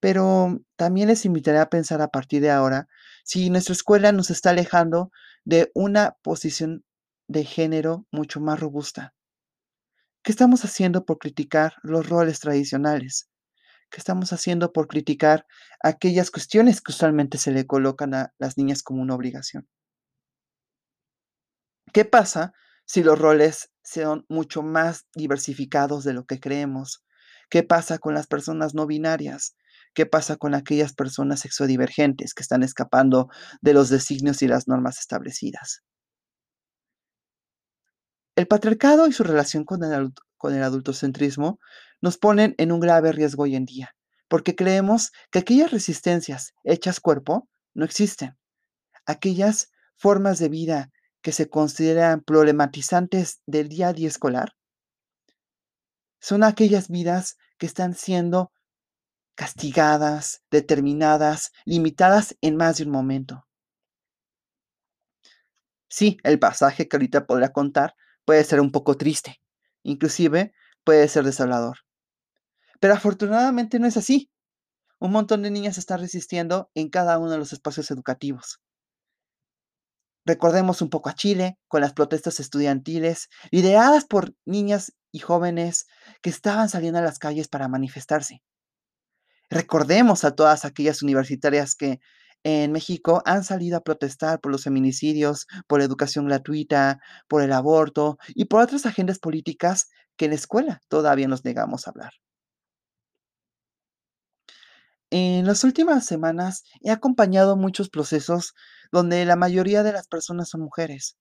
Pero 0.01 0.61
también 0.77 1.09
les 1.09 1.25
invitaré 1.27 1.59
a 1.59 1.71
pensar 1.71 2.03
a 2.03 2.09
partir 2.09 2.43
de 2.43 2.51
ahora 2.51 2.89
si 3.25 3.51
nuestra 3.51 3.75
escuela 3.75 4.13
nos 4.13 4.31
está 4.31 4.51
alejando 4.51 5.11
de 5.45 5.71
una 5.75 6.17
posición 6.23 6.85
de 7.29 7.45
género 7.45 8.07
mucho 8.11 8.41
más 8.41 8.59
robusta. 8.59 9.15
¿Qué 10.23 10.33
estamos 10.33 10.65
haciendo 10.65 11.05
por 11.05 11.19
criticar 11.19 11.75
los 11.83 12.09
roles 12.09 12.41
tradicionales? 12.41 13.29
¿Qué 13.91 13.99
estamos 13.99 14.33
haciendo 14.33 14.73
por 14.73 14.89
criticar 14.89 15.47
aquellas 15.83 16.31
cuestiones 16.31 16.81
que 16.81 16.93
usualmente 16.93 17.39
se 17.39 17.53
le 17.53 17.67
colocan 17.67 18.15
a 18.15 18.33
las 18.39 18.59
niñas 18.59 18.83
como 18.83 19.03
una 19.03 19.15
obligación? 19.15 19.69
¿Qué 21.93 22.05
pasa 22.05 22.53
si 22.85 23.03
los 23.03 23.19
roles 23.19 23.71
son 23.83 24.27
mucho 24.29 24.63
más 24.63 25.07
diversificados 25.15 26.05
de 26.05 26.13
lo 26.13 26.27
que 26.27 26.41
creemos? 26.41 27.05
¿Qué 27.49 27.63
pasa 27.63 27.99
con 27.99 28.15
las 28.15 28.27
personas 28.27 28.75
no 28.75 28.87
binarias? 28.87 29.57
¿Qué 29.95 30.05
pasa 30.05 30.37
con 30.37 30.55
aquellas 30.55 30.93
personas 30.93 31.41
sexodivergentes 31.41 32.35
que 32.35 32.43
están 32.43 32.63
escapando 32.63 33.29
de 33.63 33.73
los 33.73 33.89
designios 33.89 34.43
y 34.43 34.49
las 34.49 34.69
normas 34.69 34.99
establecidas? 34.99 35.83
El 38.35 38.47
patriarcado 38.47 39.07
y 39.07 39.13
su 39.13 39.23
relación 39.25 39.65
con 39.65 39.83
el, 39.83 40.13
con 40.37 40.55
el 40.55 40.63
adultocentrismo 40.63 41.59
nos 42.01 42.19
ponen 42.19 42.55
en 42.59 42.73
un 42.73 42.81
grave 42.81 43.13
riesgo 43.13 43.45
hoy 43.45 43.57
en 43.57 43.65
día, 43.65 43.95
porque 44.29 44.55
creemos 44.55 45.13
que 45.31 45.41
aquellas 45.41 45.71
resistencias 45.71 46.53
hechas 46.65 47.01
cuerpo 47.01 47.49
no 47.75 47.85
existen. 47.85 48.37
Aquellas 49.07 49.71
formas 49.97 50.39
de 50.39 50.49
vida 50.49 50.91
que 51.23 51.33
se 51.33 51.49
consideran 51.49 52.23
problematizantes 52.23 53.41
del 53.47 53.69
día 53.69 53.89
a 53.89 53.93
día 53.93 54.09
escolar 54.09 54.53
son 56.21 56.43
aquellas 56.45 56.89
vidas 56.89 57.37
que 57.59 57.67
están 57.67 57.95
siendo 57.95 58.53
castigadas, 59.35 60.43
determinadas, 60.51 61.53
limitadas 61.65 62.37
en 62.41 62.57
más 62.57 62.79
de 62.79 62.85
un 62.85 62.91
momento. 62.91 63.47
Sí, 65.89 66.19
el 66.25 66.39
pasaje 66.39 66.89
que 66.89 66.97
ahorita 66.97 67.27
podrá 67.27 67.53
contar 67.53 67.95
puede 68.25 68.43
ser 68.45 68.61
un 68.61 68.73
poco 68.73 68.97
triste, 68.97 69.41
inclusive 69.83 70.53
puede 70.85 71.07
ser 71.09 71.25
desolador. 71.25 71.86
Pero 72.81 72.95
afortunadamente 72.95 73.79
no 73.79 73.87
es 73.87 73.97
así. 73.97 74.31
Un 74.99 75.13
montón 75.13 75.43
de 75.43 75.51
niñas 75.51 75.79
están 75.79 76.01
resistiendo 76.01 76.71
en 76.75 76.89
cada 76.89 77.19
uno 77.19 77.31
de 77.31 77.39
los 77.39 77.53
espacios 77.53 77.91
educativos. 77.91 78.61
Recordemos 80.25 80.83
un 80.83 80.91
poco 80.91 81.09
a 81.09 81.15
Chile 81.15 81.57
con 81.69 81.81
las 81.81 81.93
protestas 81.93 82.41
estudiantiles 82.41 83.29
lideradas 83.53 84.05
por 84.05 84.35
niñas 84.45 84.93
y 85.13 85.21
jóvenes 85.21 85.87
que 86.21 86.31
estaban 86.31 86.69
saliendo 86.69 86.99
a 86.99 87.03
las 87.03 87.19
calles 87.19 87.47
para 87.47 87.69
manifestarse. 87.69 88.43
Recordemos 89.49 90.25
a 90.25 90.35
todas 90.35 90.65
aquellas 90.65 91.03
universitarias 91.03 91.77
que 91.77 92.01
en 92.43 92.73
México 92.73 93.23
han 93.25 93.45
salido 93.45 93.77
a 93.77 93.83
protestar 93.83 94.41
por 94.41 94.51
los 94.51 94.65
feminicidios, 94.65 95.47
por 95.69 95.79
la 95.79 95.85
educación 95.85 96.27
gratuita, 96.27 97.01
por 97.29 97.43
el 97.43 97.53
aborto 97.53 98.19
y 98.35 98.47
por 98.47 98.61
otras 98.63 98.87
agendas 98.87 99.19
políticas 99.19 99.89
que 100.17 100.25
en 100.25 100.33
la 100.33 100.37
escuela 100.37 100.81
todavía 100.89 101.29
nos 101.29 101.45
negamos 101.45 101.87
a 101.87 101.91
hablar. 101.91 102.13
En 105.11 105.47
las 105.47 105.65
últimas 105.65 106.05
semanas 106.07 106.65
he 106.81 106.91
acompañado 106.91 107.57
muchos 107.57 107.89
procesos 107.91 108.55
donde 108.93 109.25
la 109.25 109.37
mayoría 109.37 109.83
de 109.83 109.93
las 109.93 110.09
personas 110.09 110.49
son 110.49 110.63
mujeres 110.63 111.17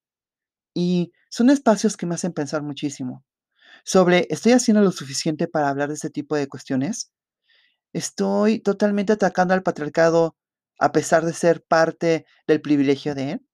y 0.76 1.12
son 1.30 1.50
espacios 1.50 1.98
que 1.98 2.06
me 2.06 2.16
hacen 2.16 2.34
pensar 2.34 2.64
muchísimo 2.64 3.24
sobre, 3.86 4.28
¿estoy 4.32 4.54
haciendo 4.54 4.82
lo 4.84 4.92
suficiente 4.92 5.48
para 5.48 5.70
hablar 5.70 5.90
de 5.90 5.96
este 5.96 6.10
tipo 6.12 6.36
de 6.36 6.48
cuestiones? 6.48 7.12
¿Estoy 7.94 8.60
totalmente 8.60 9.14
atacando 9.14 9.54
al 9.54 9.64
patriarcado 9.64 10.36
a 10.80 10.92
pesar 10.92 11.26
de 11.26 11.34
ser 11.34 11.64
parte 11.64 12.26
del 12.48 12.62
privilegio 12.62 13.16
de 13.16 13.34
él? 13.34 13.48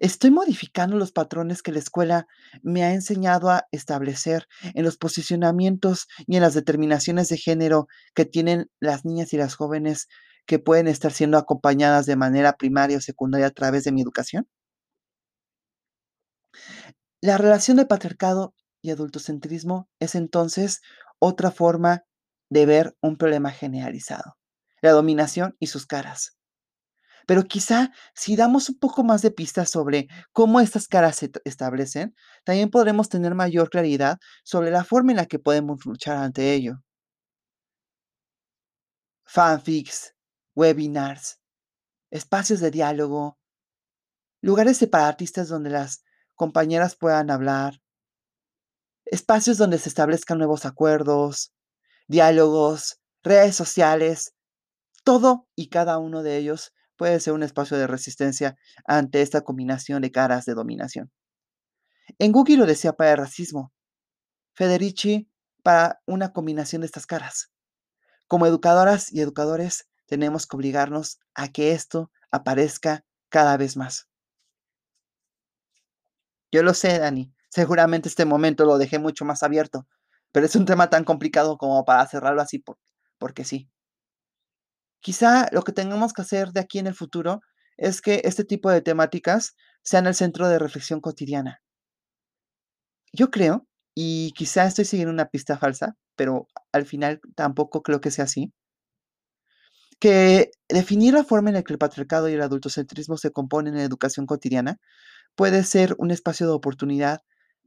¿Estoy 0.00 0.30
modificando 0.30 0.96
los 0.96 1.12
patrones 1.12 1.62
que 1.62 1.72
la 1.72 1.78
escuela 1.78 2.26
me 2.62 2.84
ha 2.84 2.92
enseñado 2.92 3.50
a 3.50 3.66
establecer 3.70 4.46
en 4.62 4.84
los 4.84 4.96
posicionamientos 4.96 6.06
y 6.26 6.36
en 6.36 6.42
las 6.42 6.54
determinaciones 6.54 7.28
de 7.28 7.38
género 7.38 7.86
que 8.14 8.24
tienen 8.24 8.70
las 8.80 9.04
niñas 9.04 9.32
y 9.32 9.36
las 9.36 9.54
jóvenes 9.54 10.08
que 10.46 10.58
pueden 10.58 10.86
estar 10.86 11.12
siendo 11.12 11.38
acompañadas 11.38 12.06
de 12.06 12.16
manera 12.16 12.54
primaria 12.54 12.98
o 12.98 13.00
secundaria 13.00 13.48
a 13.48 13.50
través 13.50 13.84
de 13.84 13.92
mi 13.92 14.02
educación? 14.02 14.48
La 17.20 17.38
relación 17.38 17.76
de 17.76 17.86
patriarcado 17.86 18.54
y 18.82 18.90
adultocentrismo 18.90 19.88
es 19.98 20.14
entonces 20.14 20.80
otra 21.18 21.50
forma 21.50 22.04
de 22.50 22.66
ver 22.66 22.96
un 23.00 23.16
problema 23.16 23.50
generalizado, 23.50 24.36
la 24.82 24.92
dominación 24.92 25.56
y 25.58 25.66
sus 25.66 25.86
caras. 25.86 26.35
Pero 27.26 27.44
quizá 27.44 27.92
si 28.14 28.36
damos 28.36 28.68
un 28.68 28.78
poco 28.78 29.02
más 29.04 29.20
de 29.20 29.32
pistas 29.32 29.68
sobre 29.70 30.08
cómo 30.32 30.60
estas 30.60 30.86
caras 30.86 31.16
se 31.16 31.30
establecen, 31.44 32.14
también 32.44 32.70
podremos 32.70 33.08
tener 33.08 33.34
mayor 33.34 33.68
claridad 33.68 34.18
sobre 34.44 34.70
la 34.70 34.84
forma 34.84 35.10
en 35.12 35.16
la 35.18 35.26
que 35.26 35.40
podemos 35.40 35.84
luchar 35.84 36.16
ante 36.18 36.54
ello. 36.54 36.82
Fanfics, 39.24 40.14
webinars, 40.54 41.40
espacios 42.10 42.60
de 42.60 42.70
diálogo, 42.70 43.38
lugares 44.40 44.76
separatistas 44.76 45.48
donde 45.48 45.70
las 45.70 46.04
compañeras 46.36 46.94
puedan 46.94 47.30
hablar, 47.30 47.80
espacios 49.04 49.58
donde 49.58 49.78
se 49.78 49.88
establezcan 49.88 50.38
nuevos 50.38 50.64
acuerdos, 50.64 51.52
diálogos, 52.06 53.00
redes 53.24 53.56
sociales, 53.56 54.34
todo 55.02 55.48
y 55.56 55.68
cada 55.68 55.98
uno 55.98 56.22
de 56.22 56.36
ellos 56.36 56.72
puede 56.96 57.20
ser 57.20 57.32
un 57.32 57.42
espacio 57.42 57.76
de 57.76 57.86
resistencia 57.86 58.56
ante 58.84 59.22
esta 59.22 59.42
combinación 59.42 60.02
de 60.02 60.10
caras 60.10 60.44
de 60.44 60.54
dominación. 60.54 61.10
En 62.18 62.32
Google 62.32 62.56
lo 62.56 62.66
decía 62.66 62.92
para 62.92 63.12
el 63.12 63.18
racismo, 63.18 63.72
Federici 64.54 65.28
para 65.62 66.00
una 66.06 66.32
combinación 66.32 66.80
de 66.80 66.86
estas 66.86 67.06
caras. 67.06 67.52
Como 68.26 68.46
educadoras 68.46 69.12
y 69.12 69.20
educadores 69.20 69.88
tenemos 70.06 70.46
que 70.46 70.56
obligarnos 70.56 71.18
a 71.34 71.48
que 71.48 71.72
esto 71.72 72.10
aparezca 72.30 73.04
cada 73.28 73.56
vez 73.56 73.76
más. 73.76 74.08
Yo 76.50 76.62
lo 76.62 76.74
sé, 76.74 76.98
Dani, 76.98 77.34
seguramente 77.50 78.08
este 78.08 78.24
momento 78.24 78.64
lo 78.64 78.78
dejé 78.78 78.98
mucho 78.98 79.24
más 79.24 79.42
abierto, 79.42 79.86
pero 80.32 80.46
es 80.46 80.56
un 80.56 80.64
tema 80.64 80.88
tan 80.88 81.04
complicado 81.04 81.58
como 81.58 81.84
para 81.84 82.06
cerrarlo 82.06 82.40
así 82.40 82.64
porque 83.18 83.44
sí. 83.44 83.68
Quizá 85.00 85.48
lo 85.52 85.62
que 85.62 85.72
tengamos 85.72 86.12
que 86.12 86.22
hacer 86.22 86.50
de 86.52 86.60
aquí 86.60 86.78
en 86.78 86.86
el 86.86 86.94
futuro 86.94 87.40
es 87.76 88.00
que 88.00 88.22
este 88.24 88.44
tipo 88.44 88.70
de 88.70 88.82
temáticas 88.82 89.54
sean 89.82 90.06
el 90.06 90.14
centro 90.14 90.48
de 90.48 90.58
reflexión 90.58 91.00
cotidiana. 91.00 91.60
Yo 93.12 93.30
creo, 93.30 93.66
y 93.94 94.32
quizá 94.36 94.66
estoy 94.66 94.84
siguiendo 94.84 95.12
una 95.12 95.26
pista 95.26 95.58
falsa, 95.58 95.96
pero 96.16 96.46
al 96.72 96.86
final 96.86 97.20
tampoco 97.34 97.82
creo 97.82 98.00
que 98.00 98.10
sea 98.10 98.24
así, 98.24 98.52
que 99.98 100.50
definir 100.68 101.14
la 101.14 101.24
forma 101.24 101.50
en 101.50 101.54
la 101.54 101.62
que 101.62 101.72
el 101.72 101.78
patriarcado 101.78 102.28
y 102.28 102.34
el 102.34 102.42
adultocentrismo 102.42 103.16
se 103.16 103.30
componen 103.30 103.74
en 103.74 103.80
la 103.80 103.84
educación 103.84 104.26
cotidiana 104.26 104.78
puede 105.36 105.64
ser 105.64 105.94
un 105.98 106.10
espacio 106.10 106.46
de 106.46 106.54
oportunidad 106.54 107.20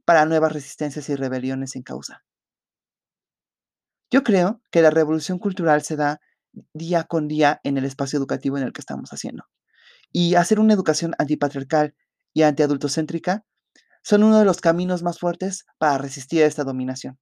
para 0.04 0.26
nuevas 0.26 0.52
resistencias 0.52 1.08
y 1.08 1.16
rebeliones 1.16 1.76
en 1.76 1.82
causa. 1.82 2.24
Yo 4.10 4.22
creo 4.22 4.60
que 4.70 4.82
la 4.82 4.90
revolución 4.90 5.38
cultural 5.38 5.82
se 5.82 5.96
da 5.96 6.20
día 6.72 7.04
con 7.04 7.28
día 7.28 7.60
en 7.64 7.78
el 7.78 7.84
espacio 7.84 8.18
educativo 8.18 8.58
en 8.58 8.64
el 8.64 8.72
que 8.72 8.80
estamos 8.80 9.10
haciendo. 9.10 9.44
Y 10.12 10.34
hacer 10.34 10.60
una 10.60 10.74
educación 10.74 11.14
antipatriarcal 11.18 11.94
y 12.32 12.42
antiadultocéntrica 12.42 13.44
son 14.02 14.22
uno 14.22 14.38
de 14.38 14.44
los 14.44 14.60
caminos 14.60 15.02
más 15.02 15.18
fuertes 15.18 15.66
para 15.78 15.98
resistir 15.98 16.42
a 16.42 16.46
esta 16.46 16.64
dominación. 16.64 17.18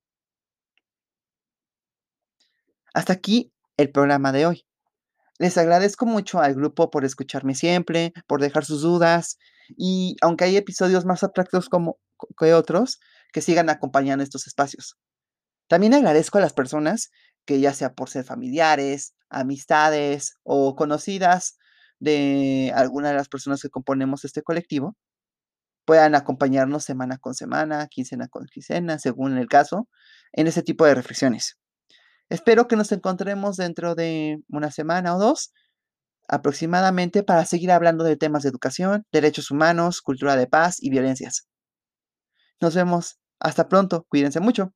Hasta 2.95 3.12
aquí 3.12 3.53
el 3.77 3.91
programa 3.91 4.33
de 4.33 4.47
hoy. 4.47 4.67
Les 5.38 5.57
agradezco 5.57 6.05
mucho 6.05 6.41
al 6.41 6.55
grupo 6.55 6.91
por 6.91 7.05
escucharme 7.05 7.55
siempre, 7.55 8.12
por 8.27 8.41
dejar 8.41 8.64
sus 8.64 8.83
dudas 8.83 9.38
y 9.77 10.17
aunque 10.21 10.45
hay 10.45 10.57
episodios 10.57 11.05
más 11.05 11.23
abstractos 11.23 11.69
como 11.69 11.99
que 12.37 12.55
otros, 12.55 12.99
que 13.33 13.41
sigan 13.41 13.71
acompañando 13.71 14.25
estos 14.25 14.47
espacios. 14.47 14.97
También 15.69 15.95
agradezco 15.95 16.38
a 16.38 16.41
las 16.41 16.55
personas 16.55 17.11
que 17.45 17.61
ya 17.61 17.73
sea 17.73 17.95
por 17.95 18.09
ser 18.09 18.25
familiares, 18.25 19.14
amistades 19.31 20.35
o 20.43 20.75
conocidas 20.77 21.59
de 22.01 22.73
alguna 22.75 23.09
de 23.09 23.14
las 23.14 23.29
personas 23.29 23.61
que 23.62 23.71
componemos 23.71 24.25
este 24.25 24.43
colectivo, 24.43 24.97
puedan 25.85 26.14
acompañarnos 26.14 26.85
semana 26.85 27.19
con 27.19 27.35
semana, 27.35 27.87
quincena 27.88 28.29
con 28.29 28.47
quincena, 28.47 28.99
según 28.99 29.38
el 29.38 29.49
caso, 29.49 29.88
en 30.33 30.47
ese 30.47 30.62
tipo 30.62 30.85
de 30.85 30.95
reflexiones. 30.95 31.59
Espero 32.29 32.69
que 32.69 32.77
nos 32.77 32.93
encontremos 32.93 33.57
dentro 33.57 33.95
de 33.95 34.38
una 34.49 34.71
semana 34.71 35.17
o 35.17 35.19
dos 35.19 35.53
aproximadamente 36.29 37.23
para 37.23 37.47
seguir 37.47 37.73
hablando 37.73 38.05
de 38.05 38.17
temas 38.17 38.43
de 38.43 38.51
educación, 38.51 39.07
derechos 39.12 39.51
humanos, 39.51 40.03
cultura 40.03 40.37
de 40.37 40.47
paz 40.47 40.77
y 40.81 40.91
violencias. 40.91 41.49
Nos 42.61 42.75
vemos. 42.75 43.19
Hasta 43.41 43.69
pronto. 43.69 44.05
Cuídense 44.09 44.41
mucho. 44.41 44.75